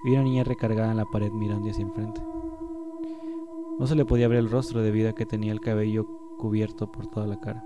vi 0.04 0.12
una 0.12 0.25
niña 0.25 0.44
recargada 0.44 0.90
en 0.90 0.99
la 0.99 1.06
pared 1.06 1.33
mirando 1.33 1.71
hacia 1.71 1.80
enfrente. 1.80 2.21
No 3.78 3.86
se 3.86 3.96
le 3.96 4.04
podía 4.04 4.28
ver 4.28 4.38
el 4.38 4.50
rostro 4.50 4.82
debido 4.82 5.10
a 5.10 5.14
que 5.14 5.26
tenía 5.26 5.52
el 5.52 5.60
cabello 5.60 6.06
cubierto 6.38 6.92
por 6.92 7.08
toda 7.08 7.26
la 7.26 7.40
cara. 7.40 7.64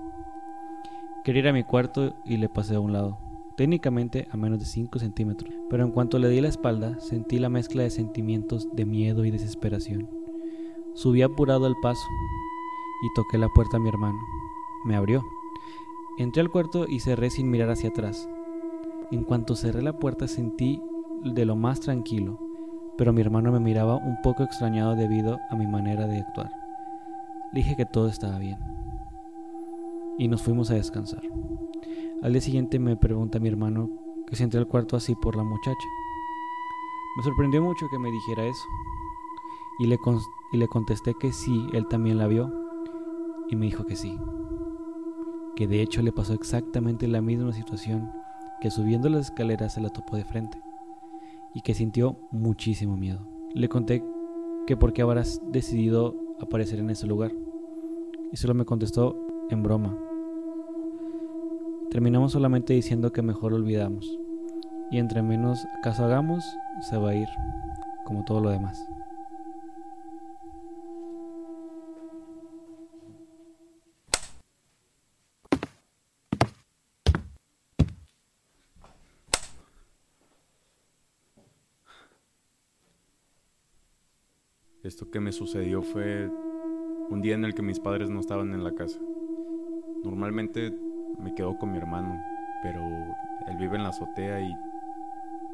Quería 1.25 1.41
ir 1.41 1.49
a 1.49 1.53
mi 1.53 1.65
cuarto 1.65 2.15
y 2.25 2.39
le 2.39 2.49
pasé 2.49 2.77
a 2.77 2.81
un 2.81 2.93
lado, 2.95 3.19
técnicamente 3.57 4.27
a 4.31 4.37
menos 4.39 4.59
de 4.59 4.65
5 4.65 4.99
centímetros, 4.99 5.53
pero 5.69 5.85
en 5.85 5.91
cuanto 5.91 6.19
le 6.19 6.29
di 6.31 6.41
la 6.41 6.49
espalda 6.49 6.99
sentí 7.01 7.39
la 7.39 7.51
mezcla 7.51 7.83
de 7.83 7.91
sentimientos 7.91 8.69
de 8.73 8.87
miedo 8.87 9.27
y 9.27 9.31
desesperación. 9.31 10.09
Subí 10.95 11.21
apurado 11.21 11.67
el 11.67 11.77
paso 11.83 12.07
y 13.03 13.15
toqué 13.15 13.37
la 13.37 13.49
puerta 13.51 13.77
a 13.77 13.81
mi 13.81 13.89
hermano. 13.89 14.19
Me 14.85 14.97
abrió. 14.97 15.23
Entré 16.17 16.41
al 16.41 16.51
cuarto 16.51 16.87
y 16.89 17.01
cerré 17.01 17.29
sin 17.31 17.51
mirar 17.51 17.71
hacia 17.71 17.91
atrás. 17.91 18.29
En 19.11 19.25
cuanto 19.25 19.57
cerré 19.57 19.83
la 19.83 19.99
puerta 19.99 20.27
sentí 20.27 20.81
de 21.23 21.45
lo 21.45 21.55
más 21.55 21.81
tranquilo, 21.81 22.39
pero 22.99 23.13
mi 23.13 23.21
hermano 23.21 23.53
me 23.53 23.61
miraba 23.61 23.97
un 23.97 24.21
poco 24.23 24.43
extrañado 24.43 24.97
debido 24.97 25.39
a 25.51 25.55
mi 25.55 25.69
manera 25.69 26.09
de 26.09 26.19
actuar. 26.19 26.51
Le 27.53 27.61
dije 27.61 27.77
que 27.77 27.87
todo 27.87 28.09
estaba 28.09 28.39
bien. 28.39 28.59
Y 30.19 30.27
nos 30.27 30.43
fuimos 30.43 30.73
a 30.73 30.75
descansar. 30.75 31.23
Al 32.23 32.33
día 32.33 32.43
siguiente 32.43 32.81
me 32.81 32.97
pregunta 32.97 33.39
mi 33.39 33.49
hermano 33.49 33.89
que 34.27 34.35
si 34.35 34.43
entré 34.43 34.59
al 34.59 34.67
cuarto 34.67 34.97
así 34.97 35.15
por 35.15 35.37
la 35.37 35.45
muchacha. 35.45 35.87
Me 37.17 37.23
sorprendió 37.23 37.63
mucho 37.63 37.87
que 37.89 38.01
me 38.01 38.11
dijera 38.11 38.45
eso. 38.45 38.65
Y 39.79 39.87
le, 39.87 39.97
y 40.53 40.57
le 40.57 40.67
contesté 40.67 41.15
que 41.15 41.33
sí, 41.33 41.69
él 41.73 41.87
también 41.87 42.19
la 42.19 42.27
vio. 42.27 42.53
Y 43.49 43.55
me 43.55 43.67
dijo 43.67 43.87
que 43.87 43.95
sí. 43.95 44.19
Que 45.55 45.69
de 45.69 45.83
hecho 45.83 46.03
le 46.03 46.11
pasó 46.11 46.35
exactamente 46.35 47.07
la 47.07 47.23
misma 47.23 47.53
situación, 47.53 48.11
que 48.61 48.73
subiendo 48.73 49.09
las 49.09 49.27
escaleras 49.27 49.75
se 49.75 49.81
la 49.81 49.91
topó 49.91 50.17
de 50.17 50.25
frente 50.25 50.61
y 51.55 51.63
que 51.63 51.75
sintió 51.75 52.19
muchísimo 52.31 52.97
miedo. 52.97 53.27
Le 53.55 53.69
conté 53.69 54.05
que 54.67 54.77
por 54.77 54.93
qué 54.93 55.03
habrás 55.03 55.41
decidido 55.51 56.15
aparecer 56.41 56.79
en 56.79 56.91
ese 56.91 57.07
lugar. 57.07 57.33
Y 58.33 58.37
solo 58.37 58.55
me 58.55 58.65
contestó 58.65 59.17
en 59.51 59.63
broma. 59.63 59.97
Terminamos 61.91 62.33
solamente 62.33 62.75
diciendo 62.75 63.13
que 63.13 63.23
mejor 63.23 63.55
olvidamos. 63.55 64.19
Y 64.91 64.99
entre 64.99 65.23
menos 65.23 65.67
caso 65.83 66.05
hagamos, 66.05 66.45
se 66.89 66.97
va 66.97 67.11
a 67.11 67.15
ir, 67.15 67.29
como 68.05 68.25
todo 68.25 68.41
lo 68.41 68.51
demás. 68.51 68.89
Esto 84.89 85.11
que 85.11 85.21
me 85.21 85.33
sucedió 85.33 85.83
fue 85.83 86.33
un 87.11 87.21
día 87.21 87.35
en 87.35 87.45
el 87.45 87.55
que 87.55 87.61
mis 87.61 87.79
padres 87.79 88.09
no 88.09 88.21
estaban 88.21 88.55
en 88.55 88.65
la 88.65 88.75
casa. 88.75 88.99
Normalmente 90.03 90.75
me 91.19 91.35
quedo 91.35 91.59
con 91.59 91.73
mi 91.73 91.77
hermano, 91.77 92.19
pero 92.63 92.81
él 93.49 93.57
vive 93.59 93.77
en 93.77 93.83
la 93.83 93.91
azotea 93.91 94.41
y 94.41 94.51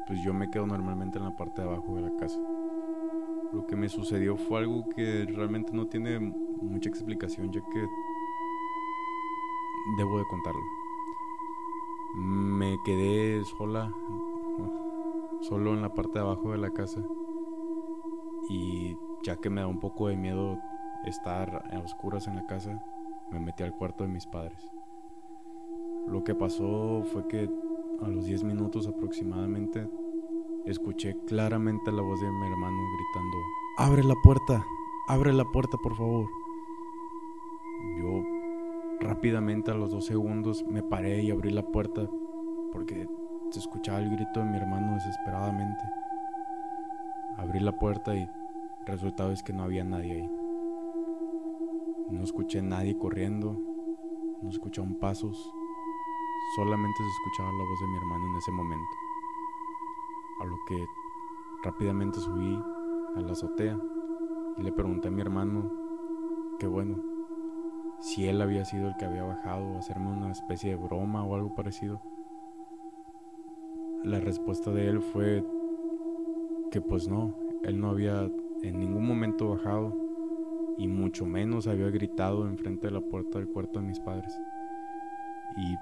pues 0.07 0.23
yo 0.23 0.33
me 0.33 0.49
quedo 0.49 0.65
normalmente 0.65 1.17
en 1.17 1.25
la 1.25 1.35
parte 1.35 1.61
de 1.61 1.67
abajo 1.67 1.97
de 1.97 2.03
la 2.03 2.15
casa. 2.15 2.39
Lo 3.51 3.67
que 3.67 3.75
me 3.75 3.89
sucedió 3.89 4.37
fue 4.37 4.59
algo 4.59 4.87
que 4.95 5.25
realmente 5.25 5.73
no 5.73 5.85
tiene 5.87 6.17
mucha 6.17 6.87
explicación, 6.87 7.51
ya 7.51 7.59
que 7.59 7.85
debo 9.97 10.17
de 10.17 10.25
contarlo. 10.29 10.61
Me 12.15 12.77
quedé 12.85 13.43
sola, 13.43 13.93
solo 15.41 15.73
en 15.73 15.81
la 15.81 15.93
parte 15.93 16.19
de 16.19 16.19
abajo 16.21 16.53
de 16.53 16.57
la 16.57 16.71
casa 16.71 17.03
y 18.47 18.95
ya 19.25 19.35
que 19.37 19.49
me 19.49 19.61
da 19.61 19.67
un 19.67 19.79
poco 19.79 20.07
de 20.07 20.15
miedo 20.15 20.59
estar 21.03 21.63
a 21.73 21.79
oscuras 21.79 22.27
en 22.27 22.35
la 22.35 22.45
casa, 22.45 22.83
me 23.31 23.39
metí 23.39 23.63
al 23.63 23.75
cuarto 23.75 24.03
de 24.03 24.09
mis 24.09 24.27
padres. 24.27 24.71
Lo 26.07 26.23
que 26.23 26.35
pasó 26.35 27.03
fue 27.11 27.27
que 27.27 27.49
a 28.03 28.07
los 28.07 28.25
10 28.25 28.43
minutos 28.43 28.87
aproximadamente 28.87 29.89
escuché 30.65 31.17
claramente 31.25 31.91
la 31.91 32.03
voz 32.03 32.21
de 32.21 32.29
mi 32.29 32.45
hermano 32.45 32.77
gritando, 32.77 33.37
abre 33.77 34.03
la 34.03 34.15
puerta, 34.23 34.63
abre 35.07 35.33
la 35.33 35.45
puerta 35.45 35.77
por 35.77 35.95
favor. 35.95 36.27
Yo 37.97 38.23
rápidamente 38.99 39.71
a 39.71 39.75
los 39.75 39.89
dos 39.89 40.05
segundos 40.05 40.63
me 40.67 40.83
paré 40.83 41.23
y 41.23 41.31
abrí 41.31 41.49
la 41.49 41.63
puerta 41.63 42.07
porque 42.71 43.07
se 43.49 43.59
escuchaba 43.59 43.99
el 43.99 44.11
grito 44.11 44.39
de 44.39 44.45
mi 44.45 44.57
hermano 44.57 44.93
desesperadamente. 44.93 45.83
Abrí 47.37 47.59
la 47.59 47.71
puerta 47.71 48.15
y 48.15 48.29
el 48.85 48.93
resultado 48.93 49.31
es 49.31 49.41
que 49.41 49.53
no 49.53 49.63
había 49.63 49.83
nadie 49.83 50.13
ahí. 50.13 50.29
No 52.11 52.23
escuché 52.23 52.61
nadie 52.61 52.97
corriendo, 52.97 53.59
no 54.41 54.49
escuchaban 54.49 54.95
pasos, 54.99 55.51
solamente 56.55 56.97
se 56.97 57.09
escuchaba 57.09 57.51
la 57.51 57.63
voz 57.63 57.79
de 57.79 57.87
mi 57.87 57.97
hermano 57.97 58.27
en 58.27 58.35
ese 58.37 58.51
momento. 58.51 58.95
A 60.41 60.45
lo 60.45 60.55
que 60.67 60.85
rápidamente 61.63 62.19
subí 62.19 62.59
a 63.15 63.21
la 63.21 63.31
azotea 63.31 63.79
y 64.57 64.61
le 64.61 64.71
pregunté 64.71 65.07
a 65.07 65.11
mi 65.11 65.21
hermano 65.21 65.71
que 66.59 66.67
bueno, 66.67 67.01
si 67.99 68.27
él 68.27 68.41
había 68.41 68.65
sido 68.65 68.89
el 68.89 68.95
que 68.97 69.05
había 69.05 69.23
bajado 69.23 69.73
a 69.73 69.79
hacerme 69.79 70.11
una 70.11 70.31
especie 70.31 70.71
de 70.71 70.75
broma 70.75 71.25
o 71.25 71.33
algo 71.33 71.55
parecido. 71.55 72.01
La 74.03 74.19
respuesta 74.19 74.69
de 74.69 74.89
él 74.89 75.01
fue 75.01 75.43
que 76.69 76.81
pues 76.81 77.07
no, 77.07 77.35
él 77.63 77.79
no 77.79 77.89
había 77.89 78.29
en 78.67 78.79
ningún 78.79 79.05
momento 79.07 79.49
bajado 79.49 79.93
y 80.77 80.87
mucho 80.87 81.25
menos 81.25 81.67
había 81.67 81.89
gritado 81.89 82.47
enfrente 82.47 82.87
de 82.87 82.93
la 82.93 83.01
puerta 83.01 83.39
del 83.39 83.47
cuarto 83.47 83.79
de 83.79 83.85
mis 83.85 83.99
padres. 83.99 84.37
Y 85.57 85.75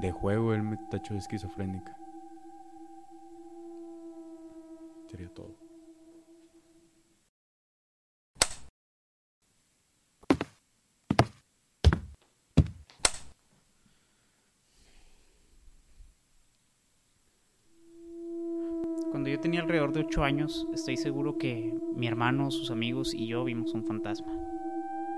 de 0.00 0.10
juego 0.12 0.52
él 0.54 0.62
me 0.62 0.76
tachó 0.90 1.14
de 1.14 1.20
esquizofrénica. 1.20 1.96
Sería 5.06 5.28
todo. 5.28 5.65
Yo 19.26 19.40
tenía 19.40 19.60
alrededor 19.60 19.92
de 19.92 20.00
8 20.00 20.22
años, 20.22 20.68
estoy 20.72 20.96
seguro 20.96 21.36
que 21.36 21.76
mi 21.94 22.06
hermano, 22.06 22.50
sus 22.50 22.70
amigos 22.70 23.12
y 23.12 23.26
yo 23.26 23.44
vimos 23.44 23.74
un 23.74 23.84
fantasma. 23.84 24.32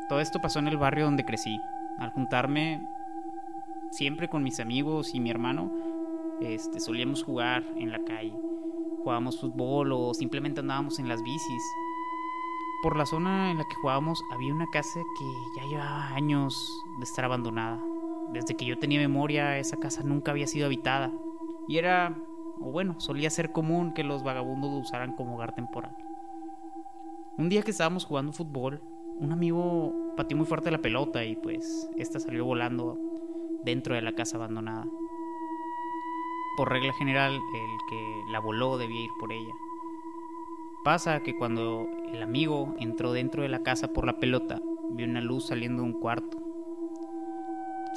Todo 0.08 0.20
esto 0.20 0.40
pasó 0.40 0.58
en 0.58 0.68
el 0.68 0.78
barrio 0.78 1.04
donde 1.04 1.24
crecí. 1.24 1.60
Al 1.98 2.10
juntarme 2.10 2.80
siempre 3.90 4.28
con 4.28 4.42
mis 4.42 4.60
amigos 4.60 5.14
y 5.14 5.20
mi 5.20 5.30
hermano, 5.30 5.70
este, 6.40 6.80
solíamos 6.80 7.22
jugar 7.22 7.64
en 7.76 7.90
la 7.90 8.02
calle. 8.04 8.32
Jugábamos 9.02 9.40
fútbol 9.40 9.92
o 9.92 10.14
simplemente 10.14 10.60
andábamos 10.60 10.98
en 10.98 11.08
las 11.08 11.22
bicis. 11.22 11.62
Por 12.82 12.96
la 12.96 13.04
zona 13.04 13.50
en 13.50 13.58
la 13.58 13.64
que 13.64 13.74
jugábamos 13.74 14.22
había 14.30 14.54
una 14.54 14.68
casa 14.70 15.00
que 15.18 15.60
ya 15.60 15.68
llevaba 15.68 16.14
años 16.14 16.82
de 16.98 17.04
estar 17.04 17.24
abandonada. 17.24 17.82
Desde 18.32 18.54
que 18.54 18.64
yo 18.64 18.78
tenía 18.78 19.00
memoria, 19.00 19.58
esa 19.58 19.76
casa 19.76 20.02
nunca 20.02 20.30
había 20.30 20.46
sido 20.46 20.66
habitada. 20.66 21.12
Y 21.66 21.76
era, 21.76 22.16
o 22.60 22.70
bueno, 22.70 23.00
solía 23.00 23.30
ser 23.30 23.52
común 23.52 23.92
que 23.94 24.04
los 24.04 24.22
vagabundos 24.22 24.70
lo 24.70 24.78
usaran 24.78 25.14
como 25.14 25.34
hogar 25.34 25.54
temporal. 25.54 25.96
Un 27.36 27.48
día 27.48 27.62
que 27.62 27.70
estábamos 27.70 28.04
jugando 28.04 28.32
fútbol, 28.32 28.82
un 29.18 29.32
amigo 29.32 29.94
pateó 30.16 30.36
muy 30.36 30.46
fuerte 30.46 30.70
la 30.70 30.78
pelota 30.78 31.24
y 31.24 31.36
pues 31.36 31.88
esta 31.96 32.20
salió 32.20 32.44
volando 32.44 32.98
dentro 33.64 33.94
de 33.94 34.02
la 34.02 34.12
casa 34.12 34.36
abandonada. 34.36 34.86
Por 36.56 36.70
regla 36.70 36.92
general, 36.94 37.34
el 37.34 37.78
que 37.88 38.32
la 38.32 38.40
voló 38.40 38.78
debía 38.78 39.04
ir 39.04 39.10
por 39.20 39.32
ella. 39.32 39.54
Pasa 40.84 41.22
que 41.22 41.36
cuando 41.36 41.88
el 42.12 42.22
amigo 42.22 42.74
entró 42.78 43.12
dentro 43.12 43.42
de 43.42 43.48
la 43.48 43.62
casa 43.62 43.92
por 43.92 44.06
la 44.06 44.18
pelota, 44.18 44.60
vio 44.90 45.06
una 45.06 45.20
luz 45.20 45.46
saliendo 45.46 45.82
de 45.82 45.88
un 45.88 46.00
cuarto. 46.00 46.37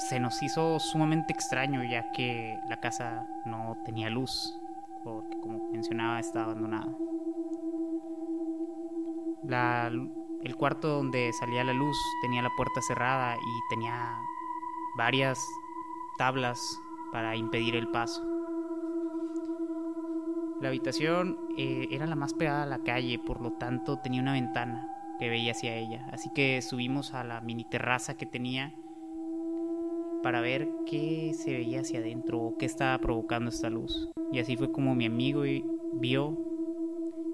Se 0.09 0.19
nos 0.19 0.41
hizo 0.43 0.79
sumamente 0.79 1.31
extraño 1.31 1.83
ya 1.83 2.11
que 2.11 2.59
la 2.67 2.79
casa 2.79 3.27
no 3.45 3.77
tenía 3.85 4.09
luz, 4.09 4.59
porque 5.03 5.39
como 5.39 5.69
mencionaba 5.71 6.19
estaba 6.19 6.45
abandonada. 6.45 6.91
El 10.43 10.55
cuarto 10.55 10.87
donde 10.87 11.31
salía 11.33 11.63
la 11.63 11.73
luz 11.73 11.97
tenía 12.21 12.41
la 12.41 12.49
puerta 12.57 12.81
cerrada 12.81 13.35
y 13.37 13.69
tenía 13.69 14.17
varias 14.97 15.39
tablas 16.17 16.59
para 17.11 17.35
impedir 17.35 17.75
el 17.75 17.87
paso. 17.87 18.23
La 20.59 20.69
habitación 20.69 21.39
eh, 21.57 21.87
era 21.91 22.05
la 22.05 22.15
más 22.15 22.33
pegada 22.33 22.63
a 22.63 22.67
la 22.67 22.79
calle, 22.79 23.19
por 23.19 23.41
lo 23.41 23.53
tanto 23.53 23.99
tenía 23.99 24.21
una 24.21 24.33
ventana 24.33 24.87
que 25.19 25.29
veía 25.29 25.51
hacia 25.51 25.75
ella. 25.75 26.07
Así 26.11 26.31
que 26.33 26.61
subimos 26.61 27.13
a 27.13 27.23
la 27.23 27.41
mini 27.41 27.63
terraza 27.63 28.15
que 28.15 28.25
tenía 28.25 28.73
para 30.21 30.41
ver 30.41 30.69
qué 30.85 31.33
se 31.33 31.51
veía 31.51 31.81
hacia 31.81 31.99
adentro 31.99 32.39
o 32.39 32.57
qué 32.57 32.65
estaba 32.65 32.97
provocando 32.99 33.49
esta 33.49 33.69
luz. 33.69 34.09
Y 34.31 34.39
así 34.39 34.55
fue 34.57 34.71
como 34.71 34.95
mi 34.95 35.05
amigo 35.05 35.43
vio 35.93 36.37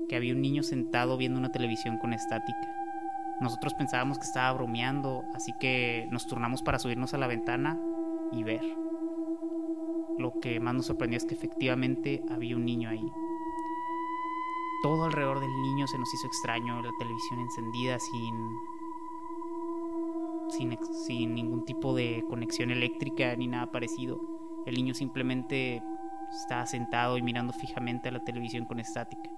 que 0.08 0.16
había 0.16 0.34
un 0.34 0.42
niño 0.42 0.64
sentado 0.64 1.18
viendo 1.18 1.40
una 1.40 1.52
televisión 1.52 1.98
con 1.98 2.14
estática. 2.14 2.74
Nosotros 3.40 3.74
pensábamos 3.76 4.18
que 4.18 4.26
estaba 4.26 4.52
bromeando, 4.54 5.24
así 5.36 5.54
que 5.60 6.08
nos 6.12 6.26
turnamos 6.28 6.64
para 6.64 6.80
subirnos 6.80 7.14
a 7.14 7.18
la 7.18 7.28
ventana 7.28 7.80
y 8.32 8.44
ver. 8.44 8.64
Lo 10.18 10.40
que 10.40 10.60
más 10.60 10.74
nos 10.74 10.88
sorprendió 10.88 11.18
es 11.18 11.26
que 11.26 11.36
efectivamente 11.36 12.24
había 12.30 12.56
un 12.56 12.66
niño 12.66 12.90
ahí. 12.90 13.12
Todo 14.82 15.06
alrededor 15.06 15.40
del 15.40 15.62
niño 15.62 15.88
se 15.88 16.00
nos 16.00 16.12
hizo 16.14 16.28
extraño, 16.28 16.82
la 16.82 16.92
televisión 16.98 17.40
encendida 17.40 18.00
sin, 18.00 18.34
sin, 20.50 21.36
ningún 21.36 21.66
tipo 21.66 21.96
de 21.96 22.24
conexión 22.30 22.72
eléctrica 22.72 23.36
ni 23.36 23.48
nada 23.48 23.72
parecido. 23.72 24.20
El 24.66 24.76
niño 24.76 24.94
simplemente 24.94 25.82
estaba 26.32 26.66
sentado 26.66 27.18
y 27.18 27.22
mirando 27.22 27.54
fijamente 27.54 28.10
a 28.10 28.12
la 28.12 28.24
televisión 28.24 28.66
con 28.66 28.80
estática. 28.80 29.30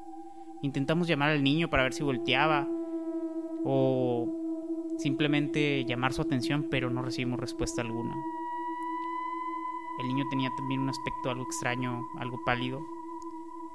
Intentamos 0.61 1.07
llamar 1.07 1.29
al 1.29 1.43
niño 1.43 1.69
para 1.69 1.83
ver 1.83 1.93
si 1.93 2.03
volteaba 2.03 2.67
o 3.63 4.27
simplemente 4.97 5.85
llamar 5.85 6.13
su 6.13 6.21
atención, 6.21 6.67
pero 6.69 6.89
no 6.89 7.01
recibimos 7.01 7.39
respuesta 7.39 7.81
alguna. 7.81 8.15
El 9.99 10.07
niño 10.07 10.25
tenía 10.29 10.49
también 10.55 10.81
un 10.81 10.89
aspecto 10.89 11.29
algo 11.29 11.43
extraño, 11.43 12.07
algo 12.17 12.39
pálido. 12.45 12.81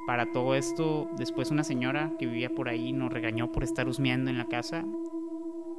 Para 0.07 0.33
todo 0.33 0.55
esto, 0.55 1.09
después 1.17 1.51
una 1.51 1.65
señora 1.65 2.13
que 2.19 2.27
vivía 2.27 2.55
por 2.55 2.69
ahí 2.69 2.93
nos 2.93 3.13
regañó 3.13 3.53
por 3.53 3.65
estar 3.65 3.89
husmeando 3.89 4.31
en 4.31 4.39
la 4.39 4.49
casa 4.49 4.85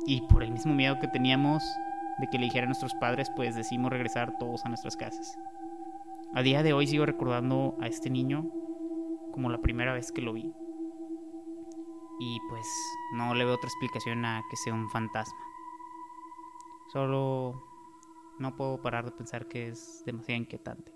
y 0.05 0.21
por 0.27 0.43
el 0.43 0.51
mismo 0.51 0.73
miedo 0.73 0.99
que 0.99 1.07
teníamos 1.07 1.63
de 2.19 2.27
que 2.27 2.37
le 2.37 2.45
dijera 2.45 2.63
a 2.63 2.67
nuestros 2.67 2.93
padres, 2.95 3.29
pues 3.35 3.55
decidimos 3.55 3.91
regresar 3.91 4.37
todos 4.37 4.63
a 4.65 4.69
nuestras 4.69 4.95
casas. 4.95 5.37
A 6.33 6.41
día 6.41 6.63
de 6.63 6.73
hoy 6.73 6.87
sigo 6.87 7.05
recordando 7.05 7.77
a 7.81 7.87
este 7.87 8.09
niño 8.09 8.49
como 9.31 9.49
la 9.49 9.61
primera 9.61 9.93
vez 9.93 10.11
que 10.11 10.21
lo 10.21 10.33
vi. 10.33 10.53
Y 12.19 12.39
pues 12.49 12.65
no 13.13 13.33
le 13.33 13.43
veo 13.43 13.55
otra 13.55 13.67
explicación 13.67 14.23
a 14.23 14.41
que 14.49 14.55
sea 14.55 14.73
un 14.73 14.89
fantasma. 14.89 15.39
Solo 16.93 17.61
no 18.39 18.55
puedo 18.55 18.81
parar 18.81 19.05
de 19.05 19.11
pensar 19.11 19.47
que 19.47 19.67
es 19.67 20.03
demasiado 20.05 20.41
inquietante. 20.41 20.94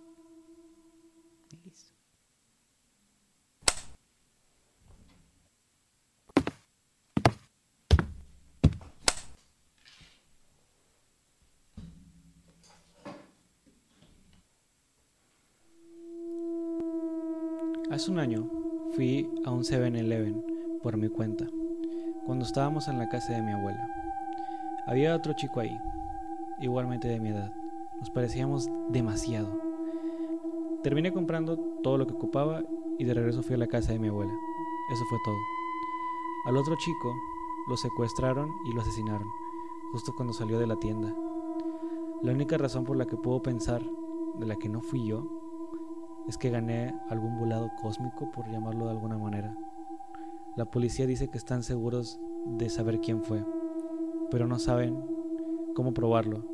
Hace 18.00 18.12
un 18.12 18.20
año 18.20 18.48
fui 18.94 19.30
a 19.44 19.52
un 19.52 19.64
7-Eleven 19.64 20.42
por 20.82 20.96
mi 20.96 21.10
cuenta, 21.10 21.50
cuando 22.26 22.46
estábamos 22.46 22.88
en 22.88 22.98
la 22.98 23.10
casa 23.10 23.34
de 23.34 23.42
mi 23.42 23.52
abuela. 23.52 23.90
Había 24.88 25.18
otro 25.18 25.34
chico 25.34 25.60
ahí, 25.60 25.78
igualmente 26.62 27.10
de 27.10 27.20
mi 27.20 27.28
edad. 27.28 27.54
Nos 28.00 28.10
parecíamos 28.10 28.70
demasiado. 28.88 29.60
Terminé 30.82 31.12
comprando 31.12 31.58
todo 31.84 31.98
lo 31.98 32.08
que 32.08 32.14
ocupaba 32.14 32.64
y 32.98 33.04
de 33.04 33.14
regreso 33.14 33.44
fui 33.44 33.56
a 33.56 33.58
la 33.60 33.68
casa 33.68 33.92
de 33.92 34.00
mi 34.00 34.08
abuela. 34.08 34.34
Eso 34.94 35.04
fue 35.10 35.18
todo. 35.26 35.36
Al 36.46 36.56
otro 36.56 36.78
chico 36.78 37.14
lo 37.68 37.76
secuestraron 37.76 38.50
y 38.64 38.74
lo 38.74 38.80
asesinaron, 38.80 39.28
justo 39.92 40.14
cuando 40.16 40.34
salió 40.34 40.58
de 40.58 40.68
la 40.68 40.78
tienda. 40.78 41.14
La 42.22 42.32
única 42.32 42.58
razón 42.58 42.86
por 42.86 42.96
la 42.96 43.08
que 43.08 43.18
puedo 43.18 43.42
pensar 43.42 43.84
de 44.36 44.46
la 44.46 44.56
que 44.56 44.70
no 44.70 44.80
fui 44.80 45.06
yo 45.06 45.39
es 46.30 46.38
que 46.38 46.52
gané 46.52 46.94
algún 47.10 47.40
volado 47.40 47.72
cósmico, 47.82 48.32
por 48.32 48.48
llamarlo 48.52 48.86
de 48.86 48.92
alguna 48.92 49.18
manera. 49.18 49.52
La 50.56 50.66
policía 50.66 51.08
dice 51.08 51.32
que 51.32 51.40
están 51.40 51.64
seguros 51.64 52.20
de 52.46 52.70
saber 52.70 53.00
quién 53.00 53.24
fue, 53.24 53.44
pero 54.30 54.48
no 54.48 54.60
saben 54.60 55.04
cómo 55.74 55.92
probarlo, 55.92 56.46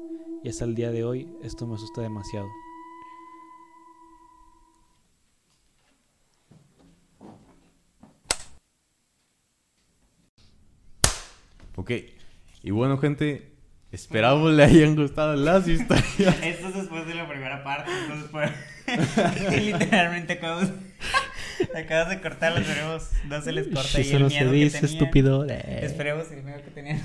y 0.43 0.49
hasta 0.49 0.63
el 0.63 0.75
día 0.75 0.91
de 0.91 1.03
hoy 1.03 1.29
esto 1.41 1.67
me 1.67 1.75
asusta 1.75 2.01
demasiado. 2.01 2.47
Ok, 11.75 11.91
y 12.63 12.71
bueno 12.71 12.97
gente, 12.97 13.54
esperamos 13.91 14.51
le 14.53 14.63
hayan 14.63 14.95
gustado 14.95 15.35
las 15.35 15.67
historias. 15.67 16.35
Esto 16.43 16.67
es 16.69 16.73
después 16.75 17.07
de 17.07 17.15
la 17.15 17.27
primera 17.27 17.63
parte, 17.63 17.91
entonces 18.03 18.29
fue... 18.31 18.51
literalmente 19.59 20.33
acabamos... 20.33 20.69
Acabas 21.73 22.09
de 22.09 22.19
cortar 22.21 22.53
los 22.57 22.67
veremos, 22.67 23.09
no 23.27 23.41
se 23.41 23.51
les 23.53 23.67
corta 23.67 24.01
y 24.01 24.11
el 24.11 24.25
miedo 24.25 24.29
que 24.29 24.69
tenían. 24.69 24.85
estúpido. 24.85 25.45
Esperemos 25.45 26.29
el 26.31 26.43
miedo 26.43 26.61
que 26.63 26.71
tenían 26.71 27.01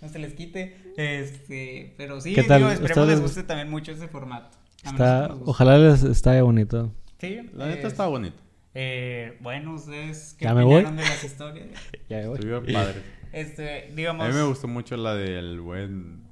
no 0.00 0.08
se 0.08 0.18
les 0.18 0.32
quite. 0.34 0.76
Este, 0.96 1.94
pero 1.96 2.20
sí, 2.20 2.34
¿Qué 2.34 2.42
tal? 2.42 2.58
digo, 2.62 2.70
esperemos 2.72 3.06
les 3.06 3.16
¿Ustedes- 3.18 3.20
guste 3.20 3.42
también 3.44 3.70
mucho 3.70 3.92
ese 3.92 4.08
formato. 4.08 4.56
A 4.84 4.90
Está, 4.90 5.34
ojalá 5.44 5.78
les 5.78 6.02
esté 6.02 6.40
bonito. 6.42 6.92
Sí, 7.20 7.38
La 7.54 7.66
neta 7.66 7.86
eh, 7.86 7.90
estaba 7.90 8.08
bonito. 8.08 8.36
eh, 8.74 9.36
bueno, 9.40 9.74
ustedes 9.74 10.34
qué 10.38 10.46
¿Ya 10.46 10.54
me 10.54 10.64
opinaron 10.64 10.96
de 10.96 11.02
las 11.04 11.22
historias. 11.22 11.68
Ya 12.08 12.26
voy. 12.26 12.34
Estuvieron 12.34 12.66
padres. 12.66 12.96
Este, 13.32 13.84
A 13.90 13.94
digamos. 13.94 14.28
mí 14.28 14.34
me 14.34 14.42
gustó 14.44 14.68
mucho 14.68 14.96
la 14.96 15.14
del 15.14 15.60
buen 15.60 16.22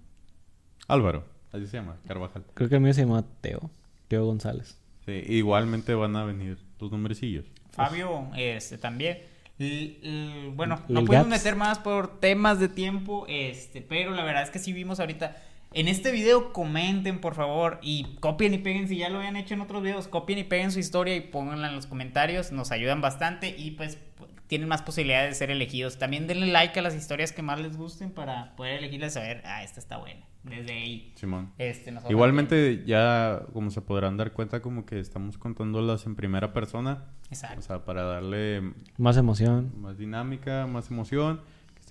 Álvaro, 0.89 1.25
así 1.53 1.67
se 1.67 1.77
llama, 1.79 1.97
Carvajal. 2.07 2.45
Creo 2.55 2.69
que 2.69 2.75
el 2.77 2.81
mío 2.81 2.93
se 2.95 3.03
llama 3.03 3.25
Teo. 3.41 3.71
Teo 4.09 4.25
González. 4.27 4.79
Sí, 5.07 5.13
igualmente 5.29 5.95
van 5.95 6.17
a 6.17 6.25
venir 6.25 6.59
tus 6.79 6.91
nombrecillos. 6.91 7.47
Fabio, 7.73 8.29
este 8.37 8.77
también. 8.79 9.19
L- 9.59 9.99
l- 10.03 10.49
bueno, 10.55 10.83
no 10.89 11.05
pudimos 11.05 11.27
meter 11.29 11.55
más 11.55 11.79
por 11.79 12.19
temas 12.21 12.59
de 12.59 12.69
tiempo, 12.69 13.27
este, 13.29 13.83
pero 13.83 14.11
la 14.13 14.25
verdad 14.25 14.43
es 14.43 14.51
que 14.51 14.59
sí 14.59 14.73
vimos 14.73 15.01
ahorita. 15.01 15.37
En 15.73 15.87
este 15.87 16.11
video 16.11 16.53
comenten, 16.53 17.21
por 17.21 17.35
favor, 17.37 17.79
y 17.81 18.17
copien 18.21 18.53
y 18.55 18.59
peguen, 18.59 18.89
si 18.89 18.97
ya 18.97 19.09
lo 19.09 19.19
habían 19.19 19.37
hecho 19.37 19.55
en 19.55 19.61
otros 19.61 19.83
videos, 19.83 20.09
copien 20.09 20.41
y 20.41 20.45
peguen 20.45 20.73
su 20.73 20.81
historia 20.81 21.15
y 21.15 21.21
pónganla 21.21 21.69
en 21.69 21.77
los 21.77 21.87
comentarios, 21.87 22.51
nos 22.51 22.73
ayudan 22.73 23.01
bastante 23.01 23.55
y 23.57 23.73
pues 23.73 23.97
tienen 24.51 24.69
más 24.69 24.83
posibilidades 24.83 25.31
de 25.31 25.35
ser 25.37 25.51
elegidos. 25.53 25.97
También 25.99 26.27
denle 26.27 26.49
like 26.49 26.79
a 26.79 26.83
las 26.83 26.95
historias 26.95 27.31
que 27.33 27.41
más 27.41 27.61
les 27.61 27.77
gusten 27.77 28.11
para 28.11 28.57
poder 28.57 28.81
elegirles 28.81 29.17
a 29.17 29.21
ver, 29.21 29.43
ah, 29.47 29.63
esta 29.63 29.79
está 29.79 29.97
buena. 29.97 30.27
Desde 30.43 30.73
ahí. 30.73 31.13
Simón. 31.15 31.53
Este, 31.57 31.95
Igualmente, 32.09 32.83
ya 32.85 33.43
como 33.53 33.71
se 33.71 33.81
podrán 33.81 34.17
dar 34.17 34.33
cuenta, 34.33 34.61
como 34.61 34.85
que 34.87 34.99
estamos 34.99 35.39
contándolas 35.39 36.05
en 36.07 36.17
primera 36.17 36.53
persona. 36.53 37.05
Exacto. 37.31 37.61
O 37.61 37.63
sea, 37.63 37.85
para 37.85 38.03
darle 38.03 38.73
Más 38.99 39.17
emoción. 39.17 39.71
más 39.81 39.99
dinámica, 39.99 40.67
más 40.67 40.91
emoción. 40.91 41.43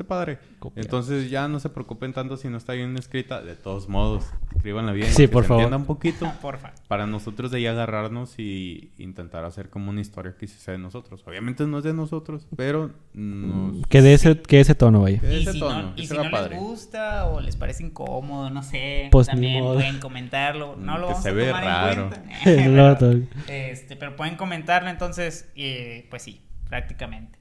Padre. 0.04 0.40
Entonces 0.76 1.30
ya 1.30 1.48
no 1.48 1.60
se 1.60 1.70
preocupen 1.70 2.14
tanto 2.14 2.38
si 2.38 2.48
no 2.50 2.58
está 2.58 2.74
bien 2.74 2.98
escrita. 2.98 3.42
De 3.42 3.56
todos 3.56 3.88
modos, 3.90 4.26
escríbanla 4.56 4.92
bien. 4.94 5.08
Sí, 5.12 5.24
que 5.24 5.30
por 5.30 5.44
se 5.44 5.48
favor. 5.50 5.64
entienda 5.64 5.78
un 5.78 5.86
poquito. 5.86 6.32
Porfa. 6.42 6.74
Para 6.88 7.06
nosotros 7.08 7.52
de 7.52 7.58
ahí 7.58 7.68
agarrarnos 7.68 8.38
y 8.40 8.92
intentar 8.98 9.46
hacer 9.46 9.70
como 9.70 9.90
una 9.90 10.02
historia 10.02 10.36
que 10.38 10.48
sea 10.48 10.72
de 10.74 10.78
nosotros. 10.80 11.24
Obviamente 11.28 11.66
no 11.68 11.78
es 11.80 11.84
de 11.84 11.94
nosotros, 11.94 12.48
pero 12.56 12.92
nos... 13.14 13.86
Que 13.88 14.02
de 14.02 14.14
ese, 14.14 14.42
que 14.42 14.60
ese 14.60 14.76
tono 14.76 15.02
vaya. 15.02 15.20
que 15.20 15.28
de 15.28 15.42
ese 15.42 15.54
si 15.54 15.60
tono, 15.60 15.82
no, 15.84 15.96
que 15.96 16.02
y 16.02 16.08
si 16.08 16.14
no 16.16 16.30
padre. 16.32 16.56
les 16.56 16.60
gusta 16.60 17.26
o 17.28 17.40
les 17.42 17.56
parece 17.56 17.84
incómodo, 17.84 18.50
no 18.50 18.64
sé, 18.64 19.10
Pues 19.12 19.28
también 19.28 19.64
pueden 19.64 20.00
comentarlo. 20.00 20.76
No 20.76 20.98
Mm, 20.98 21.02
lo 21.02 21.08
que 21.08 21.14
vamos 21.14 21.24
se 21.24 21.30
a 21.30 21.34
ve 21.34 21.46
tomar 21.48 21.64
raro. 21.64 22.04
en 22.04 22.10
cuenta. 22.10 22.68
No, 22.70 22.98
pero, 22.98 23.20
este, 23.48 23.96
pero 23.96 24.16
pueden 24.16 24.36
comentarlo 24.36 24.90
entonces, 24.90 25.50
eh, 25.56 26.08
pues 26.10 26.24
sí, 26.24 26.42
prácticamente. 26.68 27.38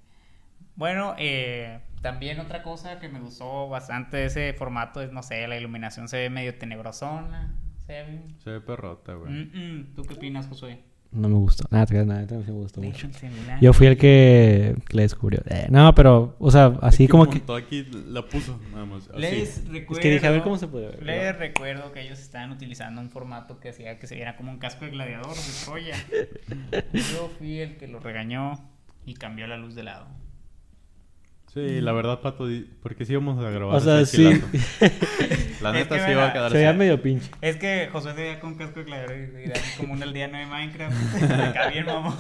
Bueno, 0.77 1.15
eh, 1.19 1.81
también 2.03 2.41
otra 2.41 2.63
cosa 2.63 2.99
que 3.01 3.09
me 3.09 3.21
gustó 3.21 3.69
bastante 3.69 4.19
de 4.19 4.27
ese 4.27 4.53
formato 4.53 5.01
es, 5.01 5.13
no 5.13 5.23
sé, 5.23 5.47
la 5.49 5.57
iluminación 5.57 6.09
se 6.09 6.19
ve 6.19 6.31
medio 6.31 6.57
tenebrosona. 6.57 7.55
Se 7.87 7.93
ve... 7.93 8.21
Se 8.39 8.51
ve 8.51 8.61
perrota, 8.61 9.15
güey. 9.15 9.33
Mm, 9.33 9.51
mm. 9.55 9.95
¿Tú 9.95 10.03
qué 10.05 10.15
opinas, 10.15 10.47
Josué? 10.47 10.83
No 11.11 11.29
me 11.29 11.37
gustó. 11.37 11.65
Nada, 11.71 11.87
nada, 12.05 12.27
nada, 12.27 12.39
me 12.47 12.53
gustó 12.53 12.83
mucho. 12.83 13.09
Yo 13.63 13.73
fui 13.73 13.87
el 13.87 13.97
que, 13.97 14.77
que 14.87 14.97
le 14.97 15.03
descubrió. 15.03 15.41
Eh, 15.47 15.67
no, 15.71 15.95
pero, 15.95 16.37
o 16.39 16.51
sea, 16.51 16.79
así 16.83 17.09
como 17.09 17.31
que... 17.31 17.43
Aquí 17.55 17.87
la 18.07 18.27
puso, 18.27 18.61
nada 18.73 18.85
más. 18.85 19.09
así. 19.09 19.19
Les 19.19 19.69
recuerdo. 19.69 19.93
Es 19.95 19.99
que 20.01 20.11
dije, 20.11 20.27
a 20.27 20.31
ver 20.31 20.43
cómo 20.43 20.59
se 20.59 20.69
puede 20.69 20.89
ver. 20.89 21.03
Les 21.03 21.39
recuerdo 21.39 21.93
que 21.93 22.03
ellos 22.03 22.19
estaban 22.19 22.53
utilizando 22.53 23.01
un 23.01 23.09
formato 23.09 23.59
que 23.59 23.71
hacía 23.71 23.99
que 23.99 24.07
se 24.07 24.17
viera 24.17 24.37
como 24.37 24.53
un 24.53 24.59
casco 24.59 24.85
de 24.85 24.91
gladiador 24.91 25.35
de 25.35 25.65
Troya. 25.65 25.97
Yo 26.93 27.31
fui 27.39 27.59
el 27.61 27.79
que 27.79 27.89
lo 27.89 28.01
regañó 28.01 28.53
y 29.07 29.15
cambió 29.15 29.47
la 29.47 29.57
luz 29.57 29.75
de 29.75 29.85
lado. 29.85 30.09
Sí, 31.53 31.81
la 31.81 31.93
verdad, 31.93 32.21
Pato, 32.21 32.47
di- 32.47 32.69
porque 32.83 33.05
sí 33.05 33.13
íbamos 33.13 33.43
a 33.45 33.51
grabar. 33.51 33.77
O 33.77 33.81
sea, 33.81 34.05
sí. 34.05 34.25
La 35.61 35.71
Es 35.71 35.75
neta 35.75 35.97
que 35.97 36.05
sí 36.05 36.11
iba 36.13 36.27
a 36.29 36.33
quedar 36.33 36.51
Se 36.53 36.59
veía 36.59 36.73
medio 36.73 37.03
pinche. 37.03 37.31
Es 37.41 37.57
que 37.57 37.89
Josué 37.91 38.13
se 38.15 38.23
veía 38.23 38.41
con 38.41 38.55
casco 38.55 38.79
de 38.81 38.85
gladiador 38.87 39.17
y 39.17 39.45
era 39.45 39.61
como 39.77 39.93
un 39.95 40.03
aldeano 40.03 40.39
de 40.39 40.47
Minecraft. 40.47 41.23
Acá 41.33 41.69
bien, 41.71 41.87
mamón. 41.87 42.15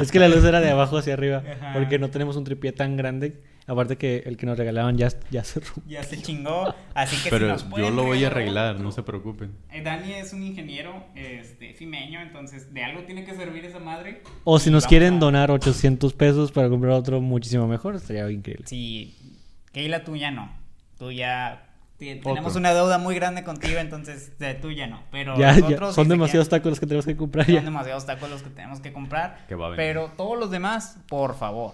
Es 0.00 0.10
que 0.10 0.18
la 0.18 0.28
luz 0.28 0.44
era 0.44 0.60
de 0.60 0.70
abajo 0.70 0.96
hacia 0.98 1.12
arriba. 1.14 1.42
Ajá. 1.46 1.72
Porque 1.74 1.98
no 1.98 2.08
tenemos 2.10 2.36
un 2.36 2.44
tripié 2.44 2.72
tan 2.72 2.96
grande. 2.96 3.40
Aparte 3.66 3.96
que 3.96 4.18
el 4.26 4.36
que 4.36 4.44
nos 4.44 4.58
regalaban 4.58 4.98
ya, 4.98 5.08
ya 5.30 5.42
se 5.42 5.60
rompió. 5.60 5.82
Ya 5.86 6.02
se 6.02 6.20
chingó. 6.20 6.74
Así 6.92 7.16
que 7.16 7.22
si 7.22 7.30
Pero 7.30 7.48
nos 7.48 7.66
yo 7.76 7.88
lo 7.90 8.04
voy 8.04 8.22
a 8.24 8.26
arreglar, 8.26 8.72
otro. 8.74 8.84
no 8.84 8.92
se 8.92 9.02
preocupen. 9.02 9.52
Eh, 9.72 9.82
Dani 9.82 10.12
es 10.12 10.32
un 10.34 10.42
ingeniero 10.42 11.02
este, 11.14 11.72
fimeño, 11.72 12.20
entonces 12.20 12.74
de 12.74 12.84
algo 12.84 13.04
tiene 13.04 13.24
que 13.24 13.34
servir 13.34 13.64
esa 13.64 13.78
madre. 13.78 14.22
O 14.44 14.58
si 14.58 14.70
nos 14.70 14.86
quieren 14.86 15.14
a- 15.14 15.18
donar 15.18 15.50
800 15.50 16.12
pesos 16.12 16.52
para 16.52 16.68
comprar 16.68 16.92
otro 16.92 17.20
muchísimo 17.22 17.66
mejor, 17.66 17.94
estaría 17.96 18.30
increíble. 18.30 18.66
Sí, 18.66 19.16
Keila, 19.72 20.04
tú 20.04 20.14
ya 20.16 20.30
no. 20.30 20.52
Tú 20.98 21.10
ya. 21.10 21.70
te- 21.96 22.16
Tenemos 22.16 22.50
Otro. 22.50 22.58
una 22.60 22.74
deuda 22.74 22.98
muy 22.98 23.14
grande 23.14 23.44
contigo, 23.44 23.78
entonces 23.78 24.38
de 24.38 24.52
tú 24.54 24.72
ya 24.72 24.88
no. 24.88 25.00
Pero 25.10 25.38
Ya, 25.38 25.54
ya, 25.54 25.60
nosotros, 25.60 25.94
son 25.94 26.04
si 26.04 26.10
demasiados 26.10 26.48
quieren- 26.48 26.60
tacos 26.60 26.70
los 26.72 26.80
que 26.80 26.86
tenemos 26.86 27.06
que 27.06 27.16
comprar 27.16 27.46
Son 27.46 27.54
ya. 27.54 27.60
demasiados 27.62 28.04
tacos 28.04 28.28
los 28.30 28.42
que 28.42 28.50
tenemos 28.50 28.80
que 28.80 28.92
comprar. 28.92 29.46
Que 29.48 29.54
va 29.54 29.66
a 29.66 29.70
venir. 29.70 29.76
Pero 29.86 30.10
todos 30.16 30.38
los 30.38 30.50
demás, 30.50 30.98
por 31.08 31.34
favor. 31.38 31.72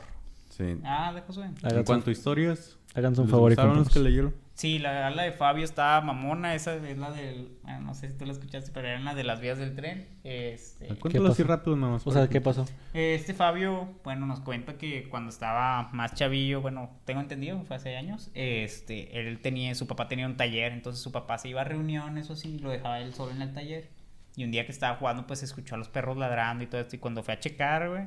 Sí. 0.60 0.80
Ah, 0.84 1.12
de 1.14 1.20
Josué. 1.22 1.46
En 1.62 1.84
cuanto 1.84 2.10
a 2.10 2.12
historias, 2.12 2.78
háganse 2.94 3.20
un 3.22 3.26
¿les 3.26 3.30
favor 3.32 3.52
y 3.52 3.56
los 3.56 3.64
que 3.64 3.68
cómprenos. 3.72 3.96
leyeron? 3.96 4.34
Sí, 4.54 4.78
la, 4.78 5.08
la 5.08 5.22
de 5.22 5.32
Fabio 5.32 5.64
está 5.64 5.98
mamona. 6.02 6.54
Esa 6.54 6.74
es 6.74 6.98
la 6.98 7.10
del. 7.10 7.56
bueno, 7.62 7.80
no 7.80 7.94
sé 7.94 8.10
si 8.10 8.18
tú 8.18 8.26
la 8.26 8.32
escuchaste, 8.32 8.70
pero 8.74 8.88
era 8.88 9.00
la 9.00 9.14
de 9.14 9.24
las 9.24 9.40
vías 9.40 9.56
del 9.56 9.74
tren. 9.74 10.06
Este. 10.22 10.86
Cuéntalo 10.98 11.30
así 11.30 11.42
rápido 11.42 11.76
nada 11.76 11.94
más. 11.94 12.06
O 12.06 12.10
sea, 12.10 12.26
¿qué 12.26 12.34
que- 12.34 12.40
pasó? 12.42 12.66
Este 12.92 13.32
Fabio, 13.32 13.88
bueno, 14.04 14.26
nos 14.26 14.40
cuenta 14.40 14.76
que 14.76 15.08
cuando 15.08 15.30
estaba 15.30 15.88
más 15.94 16.12
chavillo, 16.14 16.60
bueno, 16.60 16.90
tengo 17.06 17.22
entendido, 17.22 17.62
fue 17.64 17.76
hace 17.76 17.96
años, 17.96 18.30
este, 18.34 19.18
él 19.18 19.40
tenía, 19.40 19.74
su 19.74 19.86
papá 19.86 20.08
tenía 20.08 20.26
un 20.26 20.36
taller, 20.36 20.72
entonces 20.72 21.02
su 21.02 21.10
papá 21.10 21.38
se 21.38 21.48
iba 21.48 21.62
a 21.62 21.64
reuniones 21.64 22.28
o 22.28 22.34
así, 22.34 22.58
lo 22.58 22.68
dejaba 22.68 23.00
él 23.00 23.14
solo 23.14 23.32
en 23.32 23.40
el 23.40 23.54
taller. 23.54 23.88
Y 24.36 24.44
un 24.44 24.50
día 24.50 24.66
que 24.66 24.72
estaba 24.72 24.96
jugando, 24.96 25.26
pues 25.26 25.42
escuchó 25.42 25.74
a 25.74 25.78
los 25.78 25.88
perros 25.88 26.18
ladrando 26.18 26.62
y 26.64 26.66
todo 26.66 26.82
esto, 26.82 26.96
y 26.96 26.98
cuando 26.98 27.22
fue 27.22 27.32
a 27.34 27.40
checar, 27.40 27.88
güey, 27.88 28.04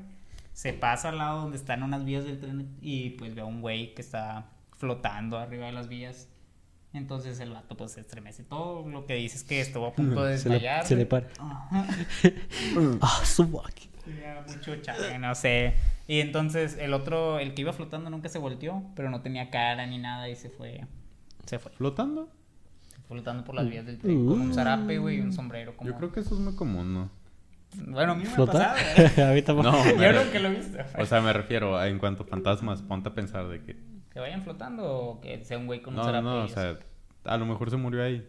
se 0.53 0.73
pasa 0.73 1.09
al 1.09 1.17
lado 1.17 1.41
donde 1.41 1.57
están 1.57 1.83
unas 1.83 2.05
vías 2.05 2.23
del 2.25 2.39
tren 2.39 2.75
y 2.81 3.11
pues 3.11 3.35
ve 3.35 3.41
a 3.41 3.45
un 3.45 3.61
güey 3.61 3.93
que 3.95 4.01
está 4.01 4.45
flotando 4.77 5.37
arriba 5.37 5.65
de 5.67 5.71
las 5.73 5.87
vías. 5.87 6.29
Entonces 6.93 7.39
el 7.39 7.51
vato 7.51 7.75
pues 7.75 7.93
se 7.93 8.01
estremece 8.01 8.43
todo, 8.43 8.87
lo 8.87 9.07
que 9.07 9.15
dice 9.15 9.37
es 9.37 9.43
que 9.43 9.59
estuvo 9.61 9.87
a 9.87 9.93
punto 9.93 10.23
de 10.23 10.37
Se 10.37 10.47
le, 10.49 10.55
desmayar. 10.55 10.85
se 10.85 10.95
le 10.95 11.05
para. 11.07 11.27
Ah, 13.01 13.21
su 13.25 13.45
fucking- 13.47 13.89
Tenía 14.05 14.43
mucho 14.47 14.75
chale, 14.81 15.17
no 15.17 15.33
sé. 15.33 15.73
Y 16.07 16.19
entonces 16.19 16.77
el 16.77 16.93
otro, 16.93 17.39
el 17.39 17.53
que 17.53 17.61
iba 17.61 17.71
flotando 17.73 18.09
nunca 18.09 18.27
se 18.29 18.37
volteó, 18.37 18.83
pero 18.95 19.09
no 19.09 19.21
tenía 19.21 19.49
cara 19.49 19.85
ni 19.87 19.97
nada 19.97 20.27
y 20.29 20.35
se 20.35 20.49
fue. 20.49 20.85
Se 21.45 21.57
fue. 21.57 21.71
¿Flotando? 21.71 22.29
Flotando 23.07 23.43
por 23.45 23.55
las 23.55 23.69
vías 23.69 23.85
del 23.85 23.97
tren 23.99 24.25
con 24.27 24.41
un 24.41 24.53
zarape, 24.53 24.97
güey, 24.97 25.17
y 25.17 25.21
un 25.21 25.31
sombrero. 25.33 25.75
Como... 25.77 25.89
Yo 25.89 25.97
creo 25.97 26.11
que 26.11 26.19
eso 26.19 26.35
es 26.35 26.41
muy 26.41 26.55
común, 26.55 26.93
¿no? 26.93 27.09
Bueno, 27.87 28.13
a 28.13 28.15
mí 28.15 28.23
me 28.23 28.31
ha 28.31 28.45
pasado. 28.45 28.75
¿eh? 29.17 29.21
A 29.23 29.33
mí 29.33 29.41
tampoco. 29.41 29.71
No, 29.71 29.85
Yo 29.85 29.95
me- 29.97 30.13
nunca 30.13 30.39
lo 30.39 30.47
he 30.49 30.55
visto. 30.55 30.77
O 30.97 31.05
sea, 31.05 31.21
me 31.21 31.33
refiero 31.33 31.77
a 31.77 31.87
en 31.87 31.99
cuanto 31.99 32.23
a 32.23 32.25
fantasmas, 32.25 32.81
ponte 32.81 33.09
a 33.09 33.13
pensar 33.13 33.47
de 33.47 33.61
que... 33.63 33.77
que 34.11 34.19
vayan 34.19 34.41
flotando 34.43 34.85
o 34.85 35.21
que 35.21 35.43
sea 35.43 35.57
un 35.57 35.65
güey 35.67 35.81
con 35.81 35.97
un 35.97 36.05
No, 36.05 36.21
no, 36.21 36.43
o 36.43 36.47
sea, 36.47 36.77
a 37.25 37.37
lo 37.37 37.45
mejor 37.45 37.69
se 37.69 37.77
murió 37.77 38.03
ahí. 38.03 38.27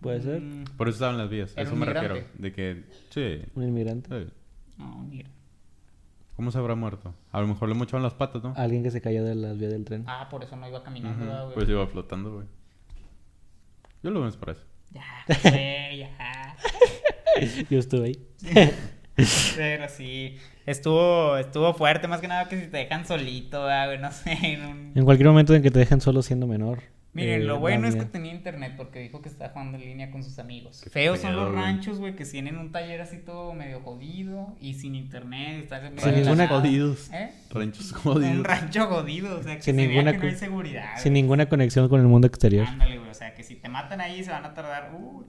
Puede 0.00 0.22
ser. 0.22 0.40
Mm, 0.40 0.64
Por 0.76 0.88
eso 0.88 0.96
estaban 0.96 1.18
las 1.18 1.28
vías. 1.28 1.56
A 1.56 1.62
eso 1.62 1.76
me 1.76 1.86
refiero. 1.86 2.16
De 2.34 2.52
que, 2.52 2.84
sí. 3.10 3.42
Un 3.54 3.64
inmigrante. 3.64 4.26
sí. 4.26 4.32
no, 4.78 4.96
mira. 5.08 5.28
¿Cómo 6.36 6.50
se 6.50 6.56
habrá 6.56 6.74
muerto? 6.74 7.14
A 7.32 7.40
lo 7.42 7.46
mejor 7.48 7.68
le 7.68 7.74
mochaban 7.74 8.02
las 8.02 8.14
patas, 8.14 8.42
¿no? 8.42 8.54
Alguien 8.56 8.82
que 8.82 8.90
se 8.90 9.02
cayó 9.02 9.22
de 9.24 9.34
las 9.34 9.58
vías 9.58 9.72
del 9.72 9.84
tren. 9.84 10.04
Ah, 10.06 10.26
por 10.30 10.42
eso 10.42 10.56
no 10.56 10.66
iba 10.66 10.82
caminando, 10.82 11.18
Ujú, 11.18 11.26
¿verdad, 11.26 11.42
güey. 11.44 11.54
Pues 11.54 11.68
iba 11.68 11.86
flotando, 11.86 12.32
güey. 12.32 12.46
Yo 14.02 14.10
lo 14.10 14.22
veo 14.22 14.30
por 14.40 14.48
eso. 14.48 14.62
Ya, 14.90 15.04
güey, 15.50 15.98
ya. 15.98 16.56
Yo 17.70 17.78
estuve 17.78 18.06
ahí. 18.06 18.26
Pero 19.56 19.88
sí, 19.88 20.36
estuvo, 20.66 21.36
estuvo 21.36 21.74
fuerte, 21.74 22.08
más 22.08 22.20
que 22.20 22.28
nada 22.28 22.48
que 22.48 22.58
si 22.60 22.68
te 22.68 22.78
dejan 22.78 23.06
solito, 23.06 23.62
¿verdad, 23.64 23.86
güey, 23.86 23.98
no 23.98 24.10
sé. 24.12 24.32
en 24.42 24.64
un- 24.64 24.92
En 24.94 25.04
cualquier 25.04 25.28
momento 25.28 25.54
en 25.54 25.62
que 25.62 25.70
te 25.70 25.78
dejen 25.78 26.00
solo 26.00 26.22
siendo 26.22 26.46
menor. 26.46 26.82
Miren, 27.12 27.40
eh, 27.42 27.44
lo 27.44 27.58
bueno 27.58 27.88
es 27.88 27.96
que 27.96 28.04
tenía 28.04 28.32
internet 28.32 28.74
porque 28.76 29.00
dijo 29.00 29.20
que 29.20 29.28
estaba 29.28 29.50
jugando 29.50 29.76
en 29.78 29.84
línea 29.84 30.12
con 30.12 30.22
sus 30.22 30.38
amigos. 30.38 30.80
Qué 30.84 30.90
Feos 30.90 31.18
son 31.18 31.34
los 31.34 31.52
ranchos, 31.52 31.98
güey, 31.98 32.14
que 32.14 32.24
tienen 32.24 32.56
un 32.56 32.70
taller 32.70 33.00
así 33.00 33.18
todo 33.18 33.52
medio 33.52 33.80
jodido 33.80 34.56
y 34.60 34.74
sin 34.74 34.94
internet. 34.94 35.64
Está 35.64 35.80
Sin 35.98 36.14
ninguna-. 36.14 36.46
Jodidos. 36.46 37.10
¿Eh? 37.12 37.32
Ranchos 37.50 37.92
Un 38.04 38.44
rancho 38.44 38.86
jodido, 38.86 39.40
o 39.40 39.42
sea, 39.42 39.56
que 39.56 39.62
Sin 39.62 39.74
se 39.74 39.86
ninguna 39.88 40.12
que 40.12 40.18
no 40.18 40.22
co- 40.22 40.28
hay 40.28 40.36
seguridad. 40.36 40.90
Sin 40.98 41.12
güey. 41.12 41.22
ninguna 41.22 41.48
conexión 41.48 41.88
con 41.88 42.00
el 42.00 42.06
mundo 42.06 42.28
exterior. 42.28 42.64
Ándale, 42.68 42.98
güey, 42.98 43.10
o 43.10 43.14
sea, 43.14 43.34
que 43.34 43.42
si 43.42 43.56
te 43.56 43.68
matan 43.68 44.00
ahí 44.00 44.22
se 44.22 44.30
van 44.30 44.44
a 44.44 44.54
tardar 44.54 44.92
uh, 44.94 45.24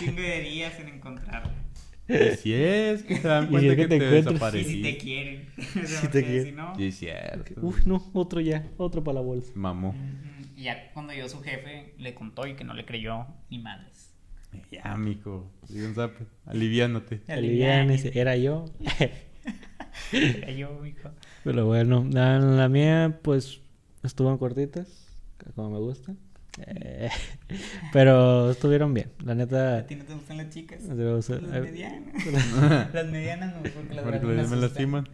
chingo 0.00 0.20
de 0.20 0.40
días 0.40 0.80
en 0.80 0.88
encontrarte. 0.88 1.50
Y 2.08 2.36
si 2.36 2.54
es 2.54 3.02
que 3.02 3.16
se 3.16 3.28
dan 3.28 3.44
Y 3.44 3.48
cuenta 3.48 3.72
es 3.72 3.76
que, 3.76 3.82
que 3.82 3.88
te 3.88 3.98
te, 3.98 4.06
encuentras. 4.06 4.34
Y 4.34 4.34
desaparecí. 4.34 4.70
si 4.76 4.82
te 4.82 4.98
quieren. 4.98 5.48
O 5.58 5.62
sea, 5.86 6.00
Si 6.00 6.08
te 6.08 6.24
quieren. 6.24 6.44
Si 6.46 6.52
no, 6.52 6.74
Sí, 6.76 6.86
es 6.86 6.98
cierto. 6.98 7.60
Uf, 7.66 7.86
no, 7.86 8.10
otro 8.14 8.40
ya. 8.40 8.66
Otro 8.78 9.04
para 9.04 9.16
la 9.16 9.20
bolsa. 9.20 9.52
Mamó. 9.54 9.94
Y 10.56 10.64
ya 10.64 10.90
cuando 10.92 11.12
yo 11.12 11.28
su 11.28 11.40
jefe 11.40 11.94
le 11.98 12.14
contó 12.14 12.46
y 12.46 12.54
que 12.54 12.64
no 12.64 12.74
le 12.74 12.84
creyó 12.84 13.26
ni 13.50 13.58
madres. 13.58 14.14
Ya, 14.70 14.96
zape. 15.94 16.24
Aliviánate. 16.46 17.20
Aliviánese. 17.28 18.18
Era 18.18 18.36
yo. 18.36 18.64
Era 20.12 20.50
yo, 20.50 20.78
mijo. 20.82 21.10
Pero 21.44 21.66
bueno, 21.66 22.06
la, 22.10 22.38
la 22.38 22.68
mía, 22.68 23.20
pues, 23.22 23.60
estuvo 24.02 24.30
en 24.30 24.38
cortitas, 24.38 25.06
como 25.54 25.70
me 25.70 25.78
gusta. 25.78 26.14
Eh, 26.66 27.08
pero 27.92 28.50
estuvieron 28.50 28.92
bien. 28.94 29.10
La 29.24 29.32
¿A 29.32 29.34
neta, 29.34 29.86
ti 29.86 29.96
no 29.96 30.04
te 30.04 30.14
gustan 30.14 30.36
las 30.38 30.50
chicas? 30.50 30.82
Las 30.84 31.30
eh, 31.30 31.40
medianas. 31.60 32.24
las 32.94 33.06
medianas 33.08 33.54
no, 33.54 33.62
porque 33.62 33.94
las 33.94 34.04
Porque 34.04 34.26
me 34.26 34.56
lastiman. 34.56 35.08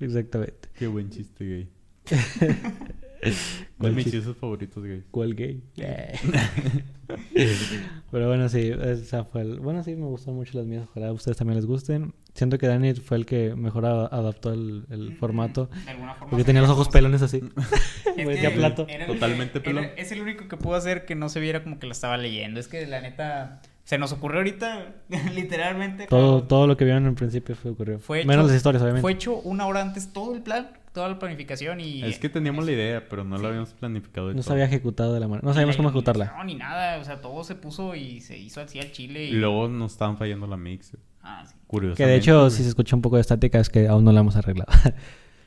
Exactamente. 0.00 0.68
Qué 0.74 0.86
buen 0.86 1.10
chiste, 1.10 1.44
gay. 1.44 1.68
¿Cuál 3.78 3.90
De 3.92 3.96
mis 3.96 4.04
chiste? 4.04 4.18
chistes 4.18 4.36
favoritos, 4.36 4.82
gay. 4.84 5.04
¿Cuál 5.10 5.34
gay? 5.34 5.62
Pero 8.10 8.28
bueno, 8.28 8.48
sí, 8.48 8.70
esa 8.80 9.24
fue 9.24 9.42
el... 9.42 9.60
Bueno, 9.60 9.82
sí, 9.82 9.94
me 9.96 10.06
gustan 10.06 10.34
mucho 10.34 10.56
las 10.56 10.66
mías. 10.66 10.86
Ojalá 10.88 11.08
a 11.08 11.12
ustedes 11.12 11.36
también 11.36 11.56
les 11.56 11.66
gusten. 11.66 12.14
Siento 12.38 12.56
que 12.56 12.68
Dani 12.68 12.94
fue 12.94 13.16
el 13.16 13.26
que 13.26 13.54
mejor 13.56 13.84
a- 13.84 14.06
adaptó 14.06 14.52
el, 14.52 14.84
el 14.90 15.16
formato. 15.16 15.68
De 15.84 15.90
alguna 15.90 16.14
forma 16.14 16.30
Porque 16.30 16.44
tenía 16.44 16.62
los 16.62 16.70
ojos 16.70 16.88
pelones 16.88 17.20
así. 17.20 17.40
Es 18.16 18.40
que 18.40 18.50
plato. 18.50 18.86
Totalmente 19.06 19.58
era- 19.58 19.64
pelón. 19.64 19.86
es 19.96 20.12
el 20.12 20.20
único 20.22 20.46
que 20.48 20.56
pudo 20.56 20.74
hacer 20.76 21.04
que 21.04 21.14
no 21.14 21.28
se 21.28 21.40
viera 21.40 21.62
como 21.62 21.78
que 21.78 21.86
lo 21.86 21.92
estaba 21.92 22.16
leyendo. 22.16 22.60
Es 22.60 22.68
que 22.68 22.86
la 22.86 23.00
neta, 23.00 23.60
Se 23.84 23.98
nos 23.98 24.12
ocurrió 24.12 24.38
ahorita, 24.38 24.94
literalmente. 25.34 26.06
Todo, 26.06 26.36
como- 26.38 26.42
todo 26.48 26.66
lo 26.66 26.76
que 26.76 26.84
vieron 26.84 27.06
en 27.06 27.14
principio 27.14 27.56
fue 27.56 27.72
ocurrió. 27.72 27.98
Fue 27.98 28.20
hecho- 28.20 28.28
Menos 28.28 28.46
las 28.46 28.54
historias, 28.56 28.82
obviamente. 28.82 29.02
Fue 29.02 29.12
hecho 29.12 29.34
una 29.40 29.66
hora 29.66 29.80
antes 29.82 30.12
todo 30.12 30.34
el 30.34 30.42
plan, 30.42 30.68
toda 30.92 31.08
la 31.08 31.18
planificación 31.18 31.80
y... 31.80 32.02
Es 32.02 32.18
que 32.18 32.28
teníamos 32.28 32.64
la 32.66 32.72
idea, 32.72 33.08
pero 33.08 33.24
no 33.24 33.38
la 33.38 33.48
habíamos 33.48 33.70
planificado 33.74 34.28
de 34.28 34.34
No 34.34 34.40
todo. 34.42 34.48
se 34.48 34.52
había 34.52 34.64
ejecutado 34.64 35.14
de 35.14 35.20
la 35.20 35.28
manera. 35.28 35.46
No 35.46 35.52
sabíamos 35.54 35.76
cómo 35.76 35.88
ejecutarla. 35.88 36.24
iluminación 36.26 36.46
Ni 36.46 36.54
nada, 36.56 36.98
o 36.98 37.04
sea, 37.04 37.20
todo 37.20 37.44
se 37.44 37.54
puso 37.54 37.94
y 37.94 38.20
se 38.20 38.36
hizo 38.38 38.60
así 38.60 38.78
al 38.80 38.90
chile. 38.92 39.24
Y, 39.26 39.28
Y 39.28 39.32
luego 39.34 39.68
nos 39.68 39.92
estaban 39.92 40.16
fallando 40.18 40.46
la 40.46 40.56
mix. 40.56 40.96
Ah, 41.28 41.44
sí. 41.46 41.54
Curiosamente. 41.66 42.02
Que 42.04 42.10
de 42.10 42.16
hecho, 42.16 42.38
güey. 42.40 42.50
si 42.50 42.62
se 42.62 42.68
escucha 42.70 42.96
un 42.96 43.02
poco 43.02 43.16
de 43.16 43.20
estática, 43.22 43.60
es 43.60 43.68
que 43.68 43.88
aún 43.88 44.04
no 44.04 44.12
la 44.12 44.20
hemos 44.20 44.36
arreglado. 44.36 44.70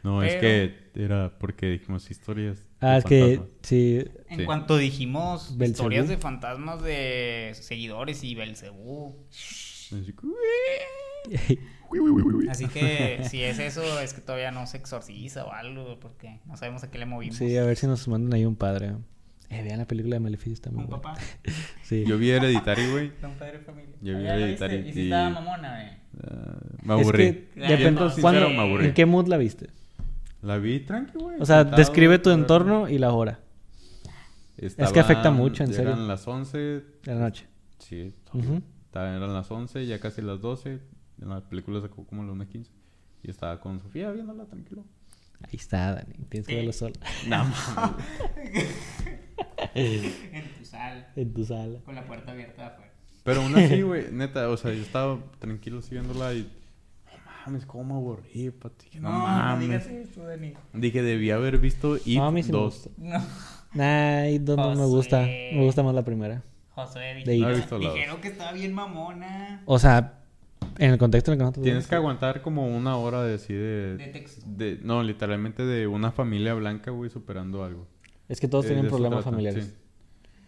No, 0.04 0.24
es 0.24 0.36
que 0.38 0.90
era 0.96 1.38
porque 1.38 1.68
dijimos 1.68 2.10
historias. 2.10 2.58
de 2.58 2.88
ah, 2.88 2.98
es 2.98 3.06
que 3.06 3.40
sí. 3.62 4.04
En 4.30 4.40
Sí. 4.40 4.46
cuanto 4.46 4.76
dijimos 4.78 5.56
historias 5.62 6.08
de 6.08 6.18
fantasmas 6.18 6.82
de 6.82 7.52
seguidores 7.54 8.24
y 8.24 8.34
Belcebú. 8.34 9.16
Así 9.32 10.12
que, 10.12 11.60
Así 12.50 12.68
que 12.68 13.22
si 13.30 13.44
es 13.44 13.60
eso, 13.60 14.00
es 14.00 14.14
que 14.16 14.22
todavía 14.22 14.50
no 14.50 14.66
se 14.66 14.78
exorciza 14.78 15.46
o 15.46 15.52
algo, 15.52 16.00
porque 16.00 16.40
no 16.46 16.58
sabemos 16.58 16.84
a 16.84 16.90
qué 16.90 16.98
le 16.98 17.06
movimos. 17.06 17.36
Sí, 17.36 17.56
a 17.58 17.64
ver 17.64 17.78
si 17.78 17.86
nos 17.86 18.08
mandan 18.08 18.34
ahí 18.34 18.46
un 18.46 18.56
padre. 18.56 18.94
Eh, 19.52 19.64
vean 19.64 19.80
la 19.80 19.86
película 19.86 20.16
de 20.16 20.20
Maleficio, 20.22 20.54
está 20.54 20.72
muy 20.72 20.86
buena. 20.86 21.02
papá. 21.02 21.20
Sí. 21.84 22.06
Yo 22.08 22.18
vi 22.18 22.30
Hereditary, 22.32 22.90
güey. 22.90 23.12
Padre 23.38 23.60
familia. 23.60 23.96
Yo 24.02 24.18
vi 24.18 24.24
Ah, 24.24 24.28
¿ya 24.28 24.36
la 24.36 24.42
Hereditary? 24.46 24.76
Y 24.78 25.00
y- 25.00 25.04
estaba 25.04 25.30
mamona, 25.30 25.76
güey. 25.76 25.88
Ah, 26.24 26.58
me 26.84 26.94
aburrí. 26.94 27.24
Es 27.26 27.36
que 27.36 27.62
depende- 27.68 27.92
no, 28.02 28.10
sincero, 28.10 28.22
¿cuándo- 28.22 28.50
me 28.50 28.60
aburrí. 28.62 28.86
¿En 28.88 28.94
qué 28.94 29.06
mood 29.06 29.28
la 29.28 29.38
viste? 29.38 29.70
La 30.42 30.58
vi 30.58 30.80
tranqui, 30.80 31.18
güey. 31.20 31.38
O 31.40 31.46
sea, 31.46 31.58
sentado, 31.60 31.78
describe 31.78 32.18
tu 32.20 32.32
entorno 32.32 32.88
y 32.90 32.98
la 32.98 33.12
hora 33.14 33.40
Estaban- 34.58 34.94
que 34.94 35.00
afecta 35.02 35.32
mucho, 35.32 35.64
en 35.64 35.74
serio. 35.74 35.92
Eran 35.92 36.08
las 36.08 36.28
11. 36.28 36.58
de 36.58 36.84
la 37.06 37.16
noche. 37.16 37.46
Sí, 37.80 38.14
Ujú. 38.34 38.62
Estaban- 38.86 39.16
eran 39.16 39.34
las 39.34 39.52
11, 39.52 39.86
ya 39.86 40.00
casi 40.00 40.22
las 40.22 40.40
12. 40.42 40.80
La 41.18 41.42
película 41.42 41.82
sacó 41.82 42.06
como 42.06 42.24
la 42.24 42.32
1.15. 42.32 42.72
Y 43.24 43.30
estaba 43.30 43.60
con 43.60 43.80
Sofía 43.80 44.12
viéndola 44.12 44.46
tranquilo. 44.46 44.86
Ahí 45.44 45.56
está, 45.58 45.94
Dani. 45.96 46.14
Tienes 46.30 46.48
que 46.48 46.56
verlo 46.56 46.72
solo. 46.74 46.94
No. 47.28 47.44
En 49.76 50.54
tu 50.58 50.66
sal, 50.66 51.08
en 51.16 51.34
tu 51.34 51.46
sala. 51.46 51.80
con 51.86 51.96
la 51.96 52.04
puerta 52.06 52.32
abierta 52.32 52.62
de 52.64 52.68
afuera. 52.70 52.92
Pero 53.24 53.42
aún 53.42 53.56
así, 53.56 53.82
güey, 53.84 54.12
neta, 54.12 54.50
o 54.50 54.58
sea, 54.58 54.74
yo 54.74 54.82
estaba 54.82 55.20
tranquilo 55.40 55.82
siguiéndola 55.82 56.34
y. 56.34 56.52
No 57.06 57.46
mames, 57.46 57.66
cómo 57.66 57.84
me 57.84 57.94
aburrí, 57.94 58.52
Pati. 58.52 59.00
No, 59.00 59.10
No, 59.10 59.20
no 59.20 59.28
mames. 59.28 59.68
digas 59.68 59.88
eso, 59.88 60.24
Dani. 60.26 60.54
Dije, 60.74 61.02
debí 61.04 61.32
haber 61.32 61.58
visto 61.60 61.98
It 61.98 62.18
No, 62.18 62.26
a 62.28 62.32
mí 62.32 62.44
sí 62.44 62.52
me 62.52 62.58
2. 62.58 62.74
gustó. 62.74 62.92
No. 62.98 63.20
Nah, 63.74 64.28
y 64.28 64.40
no, 64.40 64.56
no 64.56 64.76
me 64.76 64.86
gusta. 64.86 65.22
Me 65.22 65.64
gusta 65.64 65.82
más 65.84 65.94
la 65.96 66.04
primera. 66.04 66.42
Josué, 66.72 67.24
De 67.26 67.38
No 67.38 67.50
he 67.50 67.56
visto 67.56 67.78
la 67.78 67.86
dos. 67.88 67.94
dijeron 67.96 68.22
que 68.22 68.28
estaba 68.30 68.52
bien 68.54 68.74
mamona. 68.74 69.62
O 69.66 69.78
sea, 69.80 70.20
en 70.78 70.92
el 70.92 70.98
contexto 70.98 71.32
en 71.32 71.34
el 71.34 71.38
que 71.40 71.44
nosotros 71.44 71.64
Tienes 71.64 71.88
que 71.88 71.96
aguantar 71.96 72.42
como 72.42 72.66
una 72.68 72.96
hora 72.98 73.24
de 73.24 73.36
así 73.36 73.54
de. 73.54 73.98
De 73.98 74.08
texto. 74.08 74.42
de- 74.48 74.80
no, 74.82 75.04
literalmente 75.04 75.64
de 75.66 75.86
una 75.88 76.12
familia 76.12 76.54
blanca, 76.54 76.92
güey, 76.92 77.10
superando 77.10 77.64
algo. 77.64 77.88
Es 78.32 78.40
que 78.40 78.48
todos 78.48 78.66
Eh, 78.66 78.70
tienen 78.70 78.88
problemas 78.88 79.24
familiares. 79.26 79.66
sí. 79.66 79.74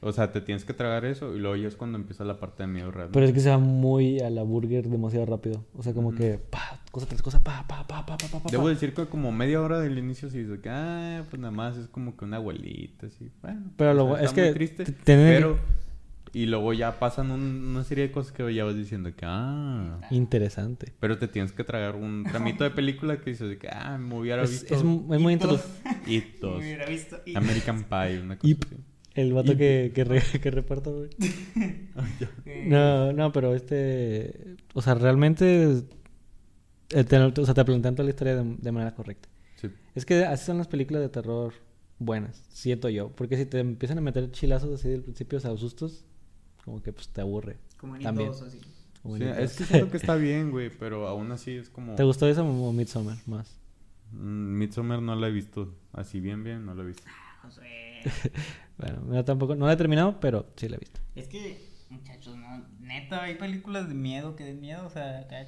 O 0.05 0.11
sea, 0.11 0.33
te 0.33 0.41
tienes 0.41 0.65
que 0.65 0.73
tragar 0.73 1.05
eso 1.05 1.33
y 1.33 1.39
luego 1.39 1.55
ya 1.55 1.67
es 1.69 1.75
cuando 1.77 1.97
empieza 1.97 2.25
la 2.25 2.37
parte 2.37 2.63
de 2.63 2.67
miedo 2.67 2.91
real. 2.91 3.07
Pero 3.13 3.25
es 3.25 3.31
que 3.31 3.39
se 3.39 3.49
va 3.49 3.57
muy 3.57 4.19
a 4.19 4.29
la 4.29 4.43
burger 4.43 4.89
demasiado 4.89 5.25
rápido. 5.25 5.63
O 5.77 5.81
sea, 5.81 5.93
como 5.93 6.13
que, 6.13 6.37
pa, 6.49 6.81
cosa 6.91 7.05
tras 7.05 7.21
cosa, 7.21 7.41
pa, 7.41 7.65
pa, 7.69 7.87
pa, 7.87 8.05
pa, 8.05 8.17
pa, 8.17 8.27
pa, 8.27 8.39
pa. 8.43 8.49
Debo 8.51 8.67
decir 8.67 8.93
que 8.93 9.05
como 9.05 9.31
media 9.31 9.61
hora 9.61 9.79
del 9.79 9.97
inicio 9.97 10.29
sí 10.29 10.43
dice 10.43 10.59
que, 10.59 10.69
ah, 10.69 11.23
pues 11.29 11.39
nada 11.41 11.51
más 11.51 11.77
es 11.77 11.87
como 11.87 12.17
que 12.17 12.25
una 12.25 12.35
abuelita, 12.35 13.07
así. 13.07 13.31
Bueno, 13.41 13.61
Pero 13.77 13.93
lo 13.93 14.15
sea, 14.15 14.23
es 14.25 14.33
que 14.33 14.51
triste, 14.51 14.85
pero... 15.05 15.57
Y 16.35 16.47
luego 16.47 16.73
ya 16.73 16.97
pasan 16.99 17.29
un- 17.29 17.67
una 17.69 17.83
serie 17.83 18.07
de 18.07 18.11
cosas 18.11 18.31
que 18.31 18.51
ya 18.53 18.63
vas 18.63 18.75
diciendo 18.75 19.15
que, 19.15 19.23
ah... 19.27 20.01
Interesante. 20.09 20.91
Pero 20.99 21.19
te 21.19 21.27
tienes 21.27 21.51
que 21.51 21.63
tragar 21.63 21.95
un 21.95 22.23
tramito 22.23 22.63
de 22.63 22.71
película 22.71 23.19
que 23.21 23.29
dices 23.31 23.55
que, 23.59 23.67
ah, 23.69 23.97
me 23.99 24.15
hubiera 24.17 24.41
Es, 24.43 24.49
visto... 24.49 24.73
es, 24.75 24.83
mu- 24.83 25.13
es 25.13 25.21
muy 25.21 25.33
introductivo. 25.33 25.71
It 26.07 26.39
2, 26.41 26.51
Me 26.59 26.65
hubiera 26.65 26.85
visto. 26.87 27.21
y- 27.25 27.35
American 27.35 27.83
Pie, 27.83 28.19
una 28.19 28.37
cosa 28.37 28.49
Ip. 28.51 28.63
así. 28.65 28.75
El 29.13 29.31
vato 29.33 29.55
que, 29.55 29.91
que, 29.93 30.03
re- 30.05 30.23
que 30.41 30.49
reparto, 30.51 30.91
güey. 30.97 31.09
Eh, 32.45 32.65
No, 32.67 33.13
no, 33.13 33.31
pero 33.31 33.53
este... 33.53 34.55
O 34.73 34.81
sea, 34.81 34.95
realmente... 34.95 35.83
te, 36.87 37.17
o 37.19 37.45
sea, 37.45 37.53
te 37.53 37.63
plantean 37.63 37.93
toda 37.95 38.05
la 38.05 38.09
historia 38.09 38.35
de, 38.37 38.55
de 38.57 38.71
manera 38.71 38.95
correcta. 38.95 39.29
Sí. 39.61 39.67
Es 39.93 40.03
que 40.05 40.25
así 40.25 40.45
son 40.45 40.57
las 40.57 40.67
películas 40.67 41.03
de 41.03 41.09
terror 41.09 41.53
buenas, 41.99 42.43
siento 42.49 42.89
yo. 42.89 43.09
Porque 43.15 43.37
si 43.37 43.45
te 43.45 43.59
empiezan 43.59 43.99
a 43.99 44.01
meter 44.01 44.31
chilazos 44.31 44.73
así 44.79 44.89
del 44.89 45.03
principio, 45.03 45.37
o 45.37 45.41
sea, 45.41 45.55
sustos, 45.57 46.05
como 46.63 46.81
que 46.81 46.93
pues 46.93 47.09
te 47.09 47.21
aburre. 47.21 47.57
Como 47.77 47.95
en 47.95 48.03
También. 48.03 48.29
Así. 48.31 48.59
Como 49.01 49.17
Sí, 49.17 49.23
en 49.23 49.29
es 49.29 49.55
que 49.57 49.65
siento 49.65 49.91
que 49.91 49.97
está 49.97 50.15
bien, 50.15 50.51
güey, 50.51 50.69
pero 50.69 51.07
aún 51.07 51.31
así 51.31 51.51
es 51.51 51.69
como... 51.69 51.95
¿Te 51.95 52.03
gustó 52.03 52.27
esa 52.27 52.41
o 52.43 52.71
Midsommar 52.71 53.17
más? 53.25 53.59
Mm, 54.11 54.57
Midsommar 54.57 55.01
no 55.01 55.15
la 55.15 55.27
he 55.27 55.31
visto 55.31 55.75
así 55.91 56.19
bien, 56.21 56.43
bien, 56.43 56.65
no 56.65 56.73
la 56.73 56.83
he 56.83 56.87
visto. 56.87 57.03
Josué. 57.41 58.01
Bueno, 58.77 59.13
yo 59.13 59.23
tampoco, 59.23 59.55
no 59.55 59.67
la 59.67 59.73
he 59.73 59.77
terminado, 59.77 60.19
pero 60.19 60.47
sí 60.55 60.67
la 60.67 60.77
he 60.77 60.79
visto. 60.79 60.99
Es 61.15 61.27
que, 61.27 61.69
muchachos, 61.91 62.35
no, 62.35 62.65
neta, 62.79 63.21
hay 63.23 63.35
películas 63.35 63.87
de 63.87 63.93
miedo 63.93 64.35
que 64.35 64.43
den 64.45 64.61
miedo, 64.61 64.87
o 64.87 64.89
sea, 64.89 65.19
acá- 65.19 65.45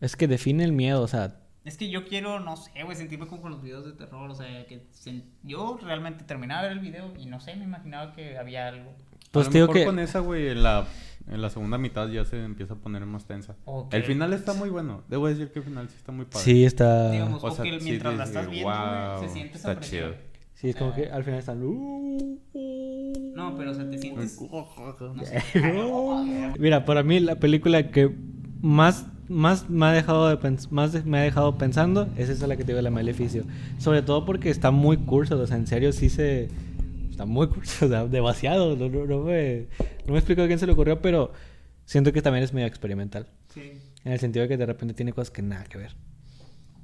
Es 0.00 0.14
que 0.14 0.28
define 0.28 0.62
el 0.62 0.72
miedo, 0.72 1.02
o 1.02 1.08
sea, 1.08 1.40
Es 1.64 1.76
que 1.76 1.90
yo 1.90 2.06
quiero, 2.06 2.38
no 2.40 2.56
sé, 2.56 2.70
güey, 2.84 2.96
sentirme 2.96 3.26
como 3.26 3.42
con 3.42 3.50
los 3.50 3.62
videos 3.62 3.84
de 3.84 3.92
terror, 3.92 4.30
o 4.30 4.34
sea, 4.34 4.64
que 4.66 4.86
yo 5.42 5.76
realmente 5.82 6.22
terminaba 6.24 6.62
de 6.62 6.68
ver 6.68 6.78
el 6.78 6.84
video 6.84 7.12
y 7.18 7.26
no 7.26 7.40
sé, 7.40 7.56
me 7.56 7.64
imaginaba 7.64 8.12
que 8.12 8.38
había 8.38 8.68
algo. 8.68 8.94
Pues 9.32 9.46
a 9.46 9.48
lo 9.48 9.52
te 9.52 9.58
digo 9.58 9.66
mejor 9.68 9.80
que... 9.80 9.86
con 9.86 9.98
esa, 9.98 10.20
güey, 10.20 10.48
en 10.48 10.62
la, 10.62 10.86
en 11.28 11.42
la 11.42 11.50
segunda 11.50 11.78
mitad 11.78 12.08
ya 12.08 12.24
se 12.24 12.42
empieza 12.44 12.74
a 12.74 12.76
poner 12.76 13.04
más 13.06 13.24
tensa. 13.26 13.56
Ok. 13.64 13.92
El 13.94 14.04
final 14.04 14.32
está 14.32 14.54
muy 14.54 14.68
bueno. 14.70 15.02
Debo 15.08 15.26
decir 15.26 15.50
que 15.50 15.58
el 15.58 15.64
final 15.64 15.88
sí 15.88 15.96
está 15.98 16.12
muy 16.12 16.24
padre. 16.26 16.44
Sí, 16.44 16.64
está... 16.64 17.10
Digamos, 17.10 17.42
o 17.42 17.50
sea, 17.50 17.64
que 17.64 17.78
sí 17.80 17.84
mientras 17.84 18.16
la 18.16 18.24
estás 18.24 18.48
viendo, 18.48 18.70
güey, 18.70 18.78
"Wow, 19.16 19.20
se 19.22 19.28
siente 19.28 19.56
está 19.56 19.74
presión. 19.74 20.10
chido". 20.12 20.32
Sí, 20.54 20.68
es 20.68 20.76
como 20.76 20.90
Ah. 20.92 20.94
que 20.94 21.10
al 21.10 21.24
final 21.24 21.38
están... 21.40 21.62
"Uh, 21.62 22.38
No, 23.34 23.56
pero 23.56 23.70
o 23.72 23.74
sea, 23.74 23.88
te 23.90 23.98
sientes... 23.98 24.38
No 25.00 25.24
sé. 25.24 25.42
Mira, 26.58 26.84
para 26.84 27.02
mí 27.02 27.18
la 27.20 27.36
película 27.36 27.90
que 27.90 28.14
más, 28.60 29.06
más 29.28 29.68
me 29.68 29.86
ha 29.86 29.92
dejado 29.92 30.28
de 30.28 30.38
pens- 30.38 30.70
más 30.70 30.92
de- 30.92 31.02
me 31.02 31.18
ha 31.18 31.22
dejado 31.22 31.56
pensando 31.58 32.08
es 32.16 32.28
esa 32.28 32.46
la 32.46 32.56
que 32.56 32.64
te 32.64 32.72
digo, 32.72 32.82
la 32.82 32.90
Maleficio. 32.90 33.44
Sobre 33.78 34.02
todo 34.02 34.24
porque 34.24 34.50
está 34.50 34.70
muy 34.70 34.98
curso, 34.98 35.38
o 35.38 35.46
sea, 35.46 35.56
en 35.56 35.66
serio 35.66 35.92
sí 35.92 36.08
se 36.10 36.48
está 37.22 37.32
muy 37.32 37.48
curso, 37.48 37.86
o 37.86 37.88
sea, 37.88 38.06
demasiado. 38.06 38.76
No, 38.76 38.88
no- 38.88 39.06
no 39.06 39.20
me, 39.24 39.66
no 40.06 40.12
me 40.12 40.18
explico 40.18 40.42
a 40.42 40.46
quién 40.46 40.58
se 40.58 40.66
le 40.66 40.72
ocurrió, 40.72 41.00
pero 41.02 41.32
siento 41.84 42.12
que 42.12 42.22
también 42.22 42.44
es 42.44 42.52
medio 42.52 42.66
experimental. 42.66 43.28
Sí. 43.48 43.72
En 44.04 44.12
el 44.12 44.18
sentido 44.18 44.42
de 44.42 44.48
que 44.48 44.56
de 44.56 44.66
repente 44.66 44.94
tiene 44.94 45.12
cosas 45.12 45.30
que 45.30 45.42
nada 45.42 45.64
que 45.64 45.78
ver. 45.78 45.94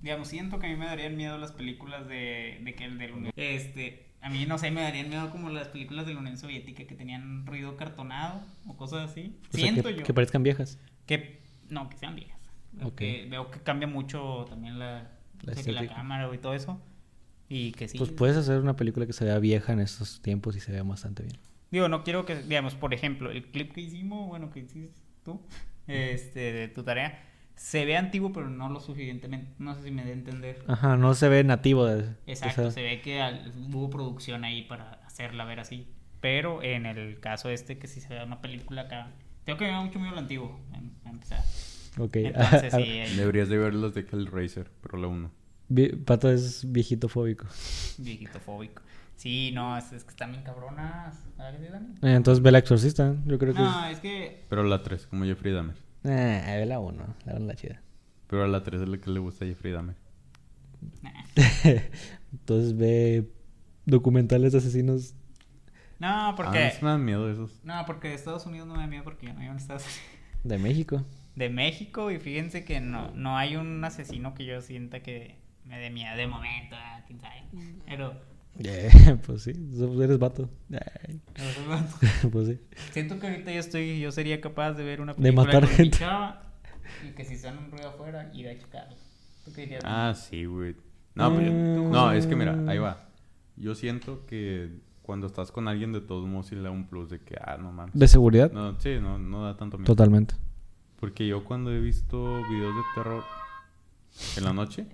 Digamos, 0.02 0.28
siento 0.28 0.58
que 0.60 0.66
a 0.66 0.70
mí 0.70 0.76
me 0.76 0.86
darían 0.86 1.16
miedo 1.16 1.36
las 1.38 1.50
películas 1.52 2.06
de, 2.06 2.60
de 2.62 2.74
que 2.76 2.84
el 2.84 2.98
de 2.98 3.08
la 3.08 3.14
Unión... 3.16 3.32
Este, 3.34 4.06
a 4.20 4.30
mí, 4.30 4.46
no 4.46 4.56
sé, 4.58 4.70
me 4.70 4.82
darían 4.82 5.08
miedo 5.08 5.28
como 5.30 5.50
las 5.50 5.68
películas 5.68 6.06
de 6.06 6.14
la 6.14 6.20
Unión 6.20 6.36
Soviética 6.38 6.84
que 6.86 6.94
tenían 6.94 7.44
ruido 7.46 7.76
cartonado 7.76 8.40
o 8.68 8.76
cosas 8.76 9.10
así. 9.10 9.36
O 9.48 9.56
sea, 9.56 9.60
siento 9.60 9.88
que, 9.88 9.96
yo. 9.96 10.04
que 10.04 10.14
parezcan 10.14 10.44
viejas. 10.44 10.78
Que, 11.06 11.40
no, 11.68 11.88
que 11.88 11.96
sean 11.98 12.14
viejas. 12.14 12.38
Ok. 12.84 12.94
Que 12.94 13.26
veo 13.28 13.50
que 13.50 13.58
cambia 13.60 13.88
mucho 13.88 14.44
también 14.48 14.78
la, 14.78 15.10
La 15.42 15.52
o 15.52 15.54
sea, 15.56 15.64
que 15.64 15.72
la 15.72 15.80
estética. 15.80 15.94
cámara 15.96 16.30
y 16.32 16.38
todo 16.38 16.54
eso. 16.54 16.80
Y 17.48 17.72
que 17.72 17.88
sí. 17.88 17.98
Pues 17.98 18.10
puedes 18.10 18.36
hacer 18.36 18.60
una 18.60 18.76
película 18.76 19.06
que 19.06 19.12
se 19.12 19.24
vea 19.24 19.38
vieja 19.38 19.72
en 19.72 19.80
estos 19.80 20.20
tiempos 20.20 20.56
y 20.56 20.60
se 20.60 20.72
vea 20.72 20.82
bastante 20.82 21.22
bien. 21.22 21.36
Digo, 21.70 21.88
no 21.88 22.02
quiero 22.04 22.24
que, 22.24 22.36
digamos, 22.36 22.74
por 22.74 22.94
ejemplo, 22.94 23.30
el 23.30 23.44
clip 23.46 23.72
que 23.72 23.80
hicimos, 23.82 24.26
bueno, 24.28 24.50
que 24.50 24.60
hiciste 24.60 25.00
tú, 25.24 25.40
este, 25.86 26.52
de 26.52 26.68
tu 26.68 26.82
tarea, 26.82 27.24
se 27.56 27.84
ve 27.84 27.96
antiguo, 27.96 28.32
pero 28.32 28.48
no 28.48 28.68
lo 28.68 28.80
suficientemente. 28.80 29.50
No 29.58 29.74
sé 29.74 29.82
si 29.82 29.90
me 29.90 30.04
dé 30.04 30.10
a 30.10 30.14
entender. 30.14 30.62
Ajá, 30.68 30.96
no 30.96 31.14
se 31.14 31.28
ve 31.28 31.42
nativo 31.44 31.86
de... 31.86 32.14
Exacto, 32.26 32.70
se 32.70 32.82
ve 32.82 33.00
que 33.00 33.20
al- 33.20 33.52
hubo 33.72 33.90
producción 33.90 34.44
ahí 34.44 34.62
para 34.62 34.92
hacerla 35.06 35.44
ver 35.44 35.60
así. 35.60 35.88
Pero 36.20 36.62
en 36.62 36.86
el 36.86 37.20
caso 37.20 37.48
este, 37.50 37.78
que 37.78 37.86
si 37.88 38.00
se 38.00 38.14
ve 38.14 38.22
una 38.24 38.40
película 38.40 38.82
acá, 38.82 39.10
tengo 39.44 39.58
que 39.58 39.64
ver 39.66 39.74
mucho 39.74 39.98
miedo 39.98 40.12
al 40.12 40.18
antiguo, 40.18 40.58
a 41.04 41.10
empezar. 41.10 41.42
Ok. 41.98 42.16
Entonces, 42.16 42.72
sí, 42.76 42.82
ahí- 43.00 43.16
Deberías 43.16 43.48
de 43.48 43.58
ver 43.58 43.74
los 43.74 43.94
de 43.94 44.02
Hellraiser, 44.10 44.70
pero 44.82 44.98
la 44.98 45.08
1. 45.08 45.30
Pato 46.04 46.30
es 46.30 46.70
viejito 46.70 47.08
fóbico. 47.08 47.46
viejito 47.98 48.38
fóbico. 48.40 48.82
Sí, 49.16 49.50
no, 49.52 49.76
es, 49.76 49.92
es 49.92 50.04
que 50.04 50.10
están 50.10 50.30
bien 50.30 50.44
cabronas. 50.44 51.16
Eh, 51.40 52.14
Entonces 52.14 52.42
ve 52.42 52.52
la 52.52 52.58
exorcista. 52.58 53.16
Yo 53.26 53.38
creo 53.38 53.52
que 53.52 53.60
No, 53.60 53.86
es 53.86 53.98
que. 54.00 54.44
Pero 54.48 54.62
la 54.62 54.82
3, 54.82 55.06
como 55.08 55.24
Jeffrey 55.24 55.52
Dahmer. 55.52 55.76
Eh, 56.04 56.54
ve 56.58 56.66
la 56.66 56.78
1. 56.78 57.16
La 57.26 57.34
1 57.34 57.46
la 57.46 57.54
chida. 57.54 57.82
Pero 58.28 58.44
a 58.44 58.48
la 58.48 58.62
3 58.62 58.82
es 58.82 58.88
la 58.88 58.98
que 58.98 59.10
le 59.10 59.18
gusta 59.18 59.44
a 59.44 59.48
Jeffrey 59.48 59.72
Dahmer. 59.72 59.96
nah. 61.02 61.10
Entonces 62.32 62.76
ve 62.76 63.28
documentales 63.86 64.52
de 64.52 64.58
asesinos. 64.58 65.14
No, 65.98 66.06
Ah, 66.28 66.34
porque. 66.36 66.70
sí 66.70 66.84
me 66.84 66.90
dan 66.90 67.04
miedo 67.04 67.28
esos. 67.30 67.60
No, 67.64 67.74
porque 67.86 68.08
de 68.08 68.14
Estados 68.14 68.46
Unidos 68.46 68.68
no 68.68 68.74
me 68.74 68.80
da 68.80 68.86
miedo 68.86 69.02
porque 69.02 69.26
yo 69.26 69.34
no 69.34 69.40
vivo 69.40 69.50
en 69.52 69.58
Estados 69.58 69.82
Unidos. 69.82 70.00
De 70.44 70.58
México. 70.58 71.04
De 71.34 71.48
México, 71.50 72.10
y 72.12 72.18
fíjense 72.20 72.64
que 72.64 72.80
no, 72.80 73.10
no 73.12 73.36
hay 73.36 73.56
un 73.56 73.84
asesino 73.84 74.34
que 74.34 74.44
yo 74.44 74.60
sienta 74.60 75.00
que 75.02 75.36
me 75.68 75.78
dé 75.78 75.90
miedo 75.90 76.16
de 76.16 76.26
momento, 76.26 76.76
ah, 76.78 77.02
quién 77.06 77.20
sabe. 77.20 77.42
Pero 77.86 78.14
Yeah, 78.58 79.16
pues 79.26 79.42
sí, 79.44 79.52
eres 80.02 80.18
vato. 80.18 80.50
Ay, 80.72 81.20
pues 82.32 82.48
sí. 82.48 82.58
Siento 82.90 83.20
que 83.20 83.28
ahorita 83.28 83.52
yo 83.52 83.60
estoy, 83.60 84.00
yo 84.00 84.10
sería 84.10 84.40
capaz 84.40 84.72
de 84.72 84.82
ver 84.82 85.00
una 85.00 85.12
De 85.14 85.20
película 85.22 85.44
matar 85.46 85.60
con 85.62 85.70
mi 85.70 85.76
gente. 85.76 85.98
chava 85.98 86.42
y 87.06 87.12
que 87.12 87.24
si 87.24 87.34
están 87.34 87.56
un 87.58 87.70
ruido 87.70 87.90
afuera, 87.90 88.30
ir 88.34 88.48
a 88.48 88.58
checarlo. 88.58 88.96
¿Tú 89.44 89.52
qué 89.52 89.60
dirías? 89.62 89.82
Ah, 89.84 90.12
sí, 90.16 90.44
güey. 90.46 90.74
No, 91.14 91.32
pero 91.34 91.46
yo- 91.46 91.52
Mm. 91.52 91.90
no, 91.92 92.10
es 92.12 92.26
que 92.26 92.34
mira, 92.34 92.58
ahí 92.66 92.78
va. 92.78 93.08
Yo 93.56 93.74
siento 93.76 94.26
que 94.26 94.70
cuando 95.02 95.26
estás 95.28 95.52
con 95.52 95.68
alguien 95.68 95.92
de 95.92 96.00
todos 96.00 96.26
modos 96.26 96.46
sí 96.48 96.56
le 96.56 96.62
da 96.62 96.70
un 96.72 96.88
plus 96.88 97.08
de 97.10 97.20
que, 97.20 97.36
ah, 97.40 97.58
no 97.60 97.70
mames. 97.70 97.94
¿De 97.94 98.08
seguridad? 98.08 98.50
No, 98.50 98.78
sí, 98.80 98.96
no, 99.00 99.18
no 99.18 99.44
da 99.44 99.56
tanto 99.56 99.78
miedo. 99.78 99.86
Totalmente. 99.86 100.34
Porque 100.98 101.28
yo 101.28 101.44
cuando 101.44 101.70
he 101.72 101.78
visto 101.80 102.42
videos 102.48 102.74
de 102.74 102.82
terror 102.96 103.22
en 104.36 104.44
la 104.44 104.52
noche, 104.52 104.86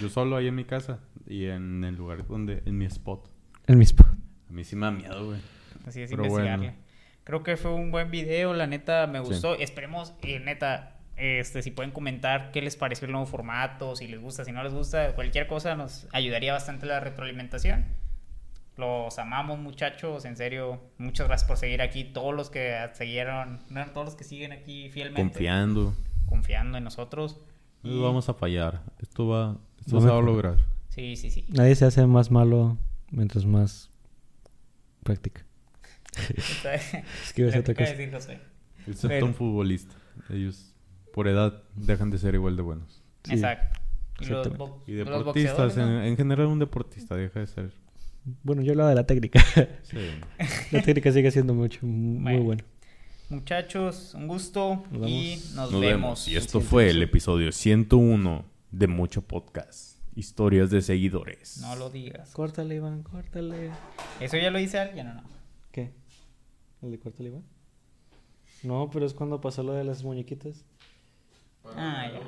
yo 0.00 0.08
solo 0.08 0.36
ahí 0.36 0.46
en 0.48 0.54
mi 0.54 0.64
casa 0.64 1.00
y 1.26 1.46
en 1.46 1.84
el 1.84 1.94
lugar 1.96 2.26
donde, 2.26 2.62
en 2.66 2.78
mi 2.78 2.84
spot. 2.86 3.28
En 3.66 3.78
mis... 3.78 3.92
pa- 3.92 4.14
A 4.48 4.52
mí 4.52 4.64
sí 4.64 4.76
me 4.76 4.86
da 4.86 4.92
miedo, 4.92 5.26
güey. 5.26 5.40
Así 5.86 6.02
es, 6.02 6.10
Pero 6.10 6.24
investigarle. 6.24 6.66
bueno. 6.68 6.82
Creo 7.24 7.42
que 7.42 7.56
fue 7.56 7.72
un 7.72 7.90
buen 7.90 8.10
video, 8.10 8.52
la 8.54 8.66
neta 8.66 9.06
me 9.06 9.20
Sí. 9.20 9.24
gustó. 9.26 9.54
Esperemos, 9.54 10.12
eh, 10.22 10.40
neta, 10.40 10.96
este, 11.16 11.62
si 11.62 11.70
pueden 11.70 11.92
comentar 11.92 12.50
qué 12.50 12.60
les 12.62 12.74
pareció 12.76 13.06
el 13.06 13.12
nuevo 13.12 13.26
formato, 13.26 13.94
si 13.96 14.08
les 14.08 14.20
gusta, 14.20 14.44
si 14.44 14.50
no 14.52 14.62
les 14.64 14.72
gusta, 14.74 15.14
cualquier 15.14 15.46
cosa 15.46 15.76
nos 15.76 16.08
ayudaría 16.12 16.52
bastante 16.52 16.86
la 16.86 16.98
retroalimentación. 17.00 17.84
Los 18.76 19.18
amamos, 19.18 19.58
muchachos, 19.58 20.24
en 20.24 20.36
serio. 20.36 20.80
Muchas 20.98 21.28
gracias 21.28 21.46
por 21.46 21.58
seguir 21.58 21.82
aquí. 21.82 22.04
Todos 22.04 22.34
los 22.34 22.48
que 22.50 22.76
siguieron, 22.94 23.60
no, 23.68 23.86
todos 23.92 24.06
los 24.06 24.14
que 24.16 24.24
siguen 24.24 24.50
aquí 24.52 24.88
fielmente, 24.88 25.20
Confiando. 25.22 25.94
confiando 26.26 26.78
en 26.78 26.84
nosotros. 26.84 27.38
No 27.82 28.02
vamos 28.02 28.28
a 28.28 28.34
fallar. 28.34 28.82
Esto 29.00 29.26
va, 29.28 29.58
esto 29.80 30.00
se 30.00 30.08
va 30.08 30.18
a 30.18 30.22
lograr. 30.22 30.58
Sí, 30.88 31.16
sí, 31.16 31.30
sí. 31.30 31.46
Nadie 31.48 31.74
se 31.74 31.84
hace 31.84 32.06
más 32.06 32.30
malo 32.30 32.76
mientras 33.10 33.44
más 33.46 33.90
practica. 35.02 35.44
Es 37.24 37.32
que 37.32 37.42
iba 37.42 37.50
a 37.50 37.54
decir 37.56 37.70
otra. 37.70 37.84
Excepto 38.86 39.08
Pero- 39.08 39.26
un 39.26 39.34
futbolista. 39.34 39.94
Ellos, 40.30 40.74
por 41.14 41.28
edad, 41.28 41.62
dejan 41.74 42.10
de 42.10 42.18
ser 42.18 42.34
igual 42.34 42.56
de 42.56 42.62
buenos. 42.62 43.02
Sí, 43.24 43.34
Exacto. 43.34 43.80
Y 44.20 44.26
los, 44.26 44.46
Y 44.86 44.92
los 44.92 45.08
deportistas, 45.08 45.24
boxeadores, 45.24 45.76
en, 45.78 45.84
¿no? 45.86 46.02
en 46.04 46.16
general 46.16 46.46
un 46.46 46.58
deportista 46.58 47.16
deja 47.16 47.40
de 47.40 47.46
ser. 47.46 47.72
Bueno, 48.44 48.62
yo 48.62 48.72
hablaba 48.72 48.90
de 48.90 48.94
la 48.94 49.04
técnica. 49.06 49.42
Sí. 49.82 49.96
la 50.70 50.82
técnica 50.82 51.10
sigue 51.10 51.30
siendo 51.30 51.54
mucho, 51.54 51.84
muy 51.86 52.22
Bueno. 52.34 52.42
buena. 52.44 52.64
Muchachos, 53.36 54.12
un 54.12 54.28
gusto 54.28 54.84
Nos 54.90 55.08
y 55.08 55.36
nos, 55.54 55.54
Nos 55.54 55.70
vemos. 55.72 55.80
vemos. 55.80 56.28
Y 56.28 56.36
esto 56.36 56.60
fue 56.60 56.90
el 56.90 57.02
episodio 57.02 57.50
101 57.50 58.44
de 58.70 58.86
Mucho 58.88 59.22
Podcast. 59.22 59.96
Historias 60.14 60.68
de 60.68 60.82
seguidores. 60.82 61.56
No 61.62 61.74
lo 61.76 61.88
digas. 61.88 62.30
Córtale, 62.34 62.74
Iván, 62.74 63.02
córtale. 63.02 63.70
¿Eso 64.20 64.36
ya 64.36 64.50
lo 64.50 64.58
dice 64.58 64.78
alguien 64.78 65.08
o 65.08 65.14
no? 65.14 65.22
¿Qué? 65.70 65.94
¿El 66.82 66.90
de 66.90 66.98
córtale, 66.98 67.30
Iván? 67.30 67.44
No, 68.64 68.90
pero 68.92 69.06
es 69.06 69.14
cuando 69.14 69.40
pasó 69.40 69.62
lo 69.62 69.72
de 69.72 69.84
las 69.84 70.04
muñequitas. 70.04 70.66
Ah, 71.74 72.10
ya. 72.12 72.20